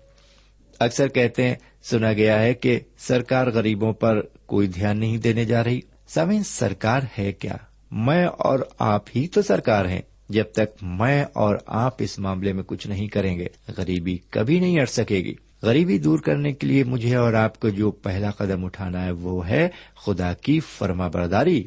اکثر 0.79 1.07
کہتے 1.07 1.47
ہیں، 1.47 1.55
سنا 1.83 2.13
گیا 2.13 2.41
ہے 2.41 2.53
کہ 2.53 2.79
سرکار 2.97 3.47
غریبوں 3.47 3.93
پر 3.93 4.21
کوئی 4.45 4.67
دھیان 4.67 4.99
نہیں 4.99 5.17
دینے 5.17 5.45
جا 5.45 5.63
رہی۔ 5.63 5.79
سمین 6.07 6.43
سرکار 6.43 7.01
ہے 7.19 7.31
کیا؟ 7.31 7.55
میں 7.91 8.25
اور 8.25 8.59
آپ 8.79 9.03
ہی 9.15 9.27
تو 9.27 9.41
سرکار 9.41 9.85
ہیں۔ 9.85 10.01
جب 10.29 10.43
تک 10.53 10.83
میں 10.83 11.25
اور 11.33 11.55
آپ 11.65 11.93
اس 11.99 12.19
معاملے 12.19 12.53
میں 12.53 12.63
کچھ 12.67 12.87
نہیں 12.87 13.07
کریں 13.07 13.39
گے، 13.39 13.47
غریبی 13.77 14.17
کبھی 14.29 14.59
نہیں 14.59 14.79
اٹ 14.79 14.89
سکے 14.89 15.17
گی۔ 15.17 15.35
غریبی 15.61 15.99
دور 15.99 16.19
کرنے 16.19 16.53
کے 16.53 16.67
لیے 16.67 16.83
مجھے 16.83 17.15
اور 17.15 17.33
آپ 17.33 17.59
کو 17.59 17.69
جو 17.69 17.91
پہلا 17.91 18.31
قدم 18.31 18.65
اٹھانا 18.65 19.05
ہے 19.05 19.11
وہ 19.11 19.47
ہے 19.47 19.69
خدا 20.05 20.33
کی 20.33 20.59
فرما 20.59 21.07
برداری۔ 21.07 21.63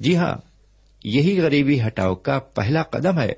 جی 0.00 0.16
ہاں 0.16 0.49
یہی 1.04 1.40
غریبی 1.40 1.82
ہٹاؤ 1.82 2.14
کا 2.14 2.38
پہلا 2.38 2.82
قدم 2.82 3.20
ہے۔ 3.20 3.32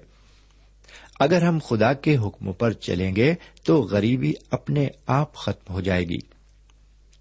اگر 1.20 1.42
ہم 1.42 1.58
خدا 1.68 1.92
کے 1.92 2.16
حکم 2.16 2.52
پر 2.52 2.72
چلیں 2.72 3.16
گے 3.16 3.34
تو 3.64 3.82
غریبی 3.82 4.32
اپنے 4.50 4.88
آپ 5.06 5.34
ختم 5.34 5.74
ہو 5.74 5.80
جائے 5.80 6.04
گی۔ 6.04 6.18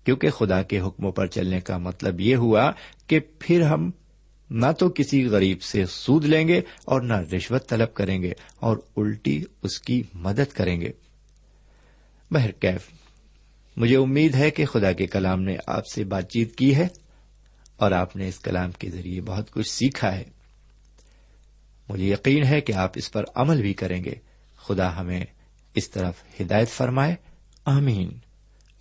کیونکہ 0.06 0.30
خدا 0.30 0.62
کے 0.62 0.80
حکموں 0.80 1.12
پر 1.12 1.28
چلنے 1.28 1.60
کا 1.60 1.78
مطلب 1.78 2.22
یہ 2.22 2.36
ہوا 2.36 2.72
کہ 3.08 3.20
پھر 3.40 3.62
ہم 3.62 3.92
نہ 4.50 4.66
تو 4.80 4.90
کسی 4.90 5.26
غریب 5.26 5.62
سے 5.62 5.86
سود 5.86 6.26
لیں 6.26 6.48
گے 6.48 6.62
اور 6.86 7.02
نہ 7.02 7.14
رشوت 7.14 7.70
طلب 7.70 7.94
کریں 7.94 8.22
گے 8.22 8.32
اور 8.60 8.78
الٹی 8.98 9.44
اس 9.64 9.82
کی 9.82 10.04
مدد 10.14 10.54
کریں 10.54 10.82
گے۔ 10.82 10.92
مجھے 13.78 13.98
امید 13.98 14.36
ہے 14.36 14.52
کہ 14.52 14.66
خدا 14.66 14.92
کے 14.92 15.08
کلام 15.08 15.42
نے 15.42 15.56
آپ 15.68 15.88
سے 15.88 16.04
بات 16.04 16.30
چیت 16.30 16.56
کی 16.56 16.76
ہے۔ 16.76 16.88
اور 17.82 17.92
آپ 17.92 18.16
نے 18.16 18.28
اس 18.28 18.40
کلام 18.40 18.72
کے 18.72 18.90
ذریعے 18.90 19.22
بہت 19.22 19.52
کچھ 19.52 19.70
سیکھا 19.70 20.16
ہے۔ 20.16 20.24
مجھے 21.90 22.06
یقین 22.06 22.44
ہے 22.44 22.62
کہ 22.62 22.74
آپ 22.74 22.92
اس 22.96 23.12
پر 23.12 23.24
عمل 23.36 23.62
بھی 23.62 23.74
کریں 23.74 24.04
گے۔ 24.04 24.16
خدا 24.58 25.00
ہمیں 25.00 25.26
اس 25.76 25.90
طرف 25.90 26.14
ہدایت 26.42 26.70
فرمائے۔ 26.70 27.16
آمین۔ 27.66 28.20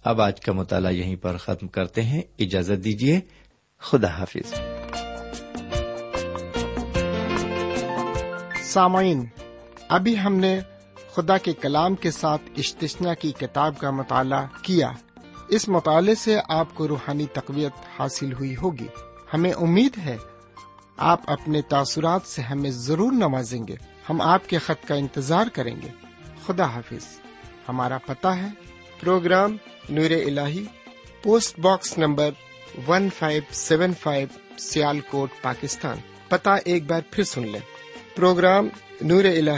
اب 0.05 0.21
آج 0.21 0.41
کا 0.41 0.53
مطالعہ 0.53 0.93
یہیں 0.93 1.17
پر 1.17 1.37
ختم 1.37 1.69
کرتے 1.69 2.03
ہیں۔ 2.03 2.23
اجازت 2.39 2.85
دیجیے 2.85 3.21
خدا 3.79 4.09
حافظ۔ 4.09 4.55
سامعین، 8.63 9.27
ابھی 9.89 10.19
ہم 10.19 10.35
نے 10.35 10.61
خدا 11.15 11.39
کے 11.39 11.53
کلام 11.53 11.95
کے 11.95 12.11
ساتھ 12.11 12.43
اشتشنا 12.57 13.15
کی 13.15 13.33
کتاب 13.33 13.79
کا 13.79 13.91
مطالعہ 13.91 14.47
کیا۔ 14.63 14.93
اس 15.51 15.69
مطالعے 15.69 16.15
سے 16.15 16.37
آپ 16.49 16.75
کو 16.75 16.89
روحانی 16.89 17.27
تقویت 17.27 17.73
حاصل 17.99 18.33
ہوئی 18.33 18.57
ہوگی۔ 18.57 18.87
ہمیں 19.35 19.53
امید 19.53 19.99
ہے 19.99 20.17
آپ 20.97 21.21
اپنے 21.31 21.63
تاثرات 21.63 22.23
سے 22.23 22.43
ہمیں 22.43 22.71
ضرور 22.71 23.13
نوازیں 23.13 23.69
گے۔ 23.69 23.77
ہم 24.11 24.21
آپ 24.21 24.49
کے 24.49 24.59
خط 24.59 24.87
کا 24.87 24.95
انتظار 24.95 25.47
کریں 25.47 25.77
گے۔ 25.83 25.89
خدا 26.47 26.65
حافظ۔ 26.65 27.21
ہمارا 27.69 27.99
پتہ 27.99 28.29
ہے۔ 28.29 28.49
Programme 29.01 29.57
Noor 29.89 30.11
al 30.11 30.39
post 31.23 31.59
box 31.59 31.99
number 31.99 32.31
one 32.89 33.09
five 33.19 33.43
seven 33.51 33.95
five 33.95 34.29
Sialkot 35.01 35.31
Pakistan. 35.43 35.97
پتا 36.29 36.55
ایک 36.55 36.85
بار 36.85 37.01
پھر 37.11 37.25
سن 37.25 37.49
لیں۔ 37.49 37.61
پروگرام 38.17 38.69
نور 39.01 39.25
ال 39.25 39.49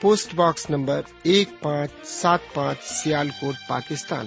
پوسٹ 0.00 0.34
باکس 0.34 0.70
نمبر 0.70 1.00
ایک 1.22 1.48
پانچ 1.60 1.90
سات 2.04 2.38
پانچ 2.54 2.78
سیال 2.84 3.28
کوٹ 3.40 3.54
Pakistan. 3.68 4.26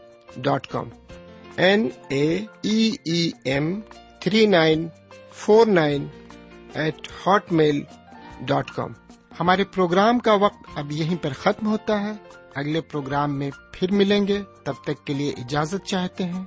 dot 0.37 0.67
com 0.67 0.89
N 1.55 1.89
A 2.07 2.45
E 2.61 2.91
M 3.43 3.81
three 4.19 4.45
nine 4.45 4.87
four 5.33 5.67
nine 5.67 6.07
eight 6.73 7.07
hotmail 7.51 7.83
dot 8.41 8.71
com 8.71 8.93
ہمارے 9.39 9.63
پروگرام 9.63 10.19
کا 10.19 10.33
وقت 10.33 10.63
اب 10.75 10.91
یہیں 10.91 11.23
پر 11.23 11.33
ختم 11.33 11.67
ہوتا 11.67 12.01
ہے۔ 12.01 12.11
اگلے 12.55 12.81
پروگرام 12.81 13.39
میں 13.39 13.51
پھر 13.73 13.91
ملیں 13.91 14.27
گے۔ 14.27 14.41
تب 14.63 14.73
تک 14.83 15.05
کے 15.05 15.13
لیے 15.13 15.29
اجازت 15.29 15.85
چاہتے 15.85 16.23
ہیں۔ 16.23 16.43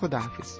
خدا 0.00 0.18
حافظ۔ 0.18 0.58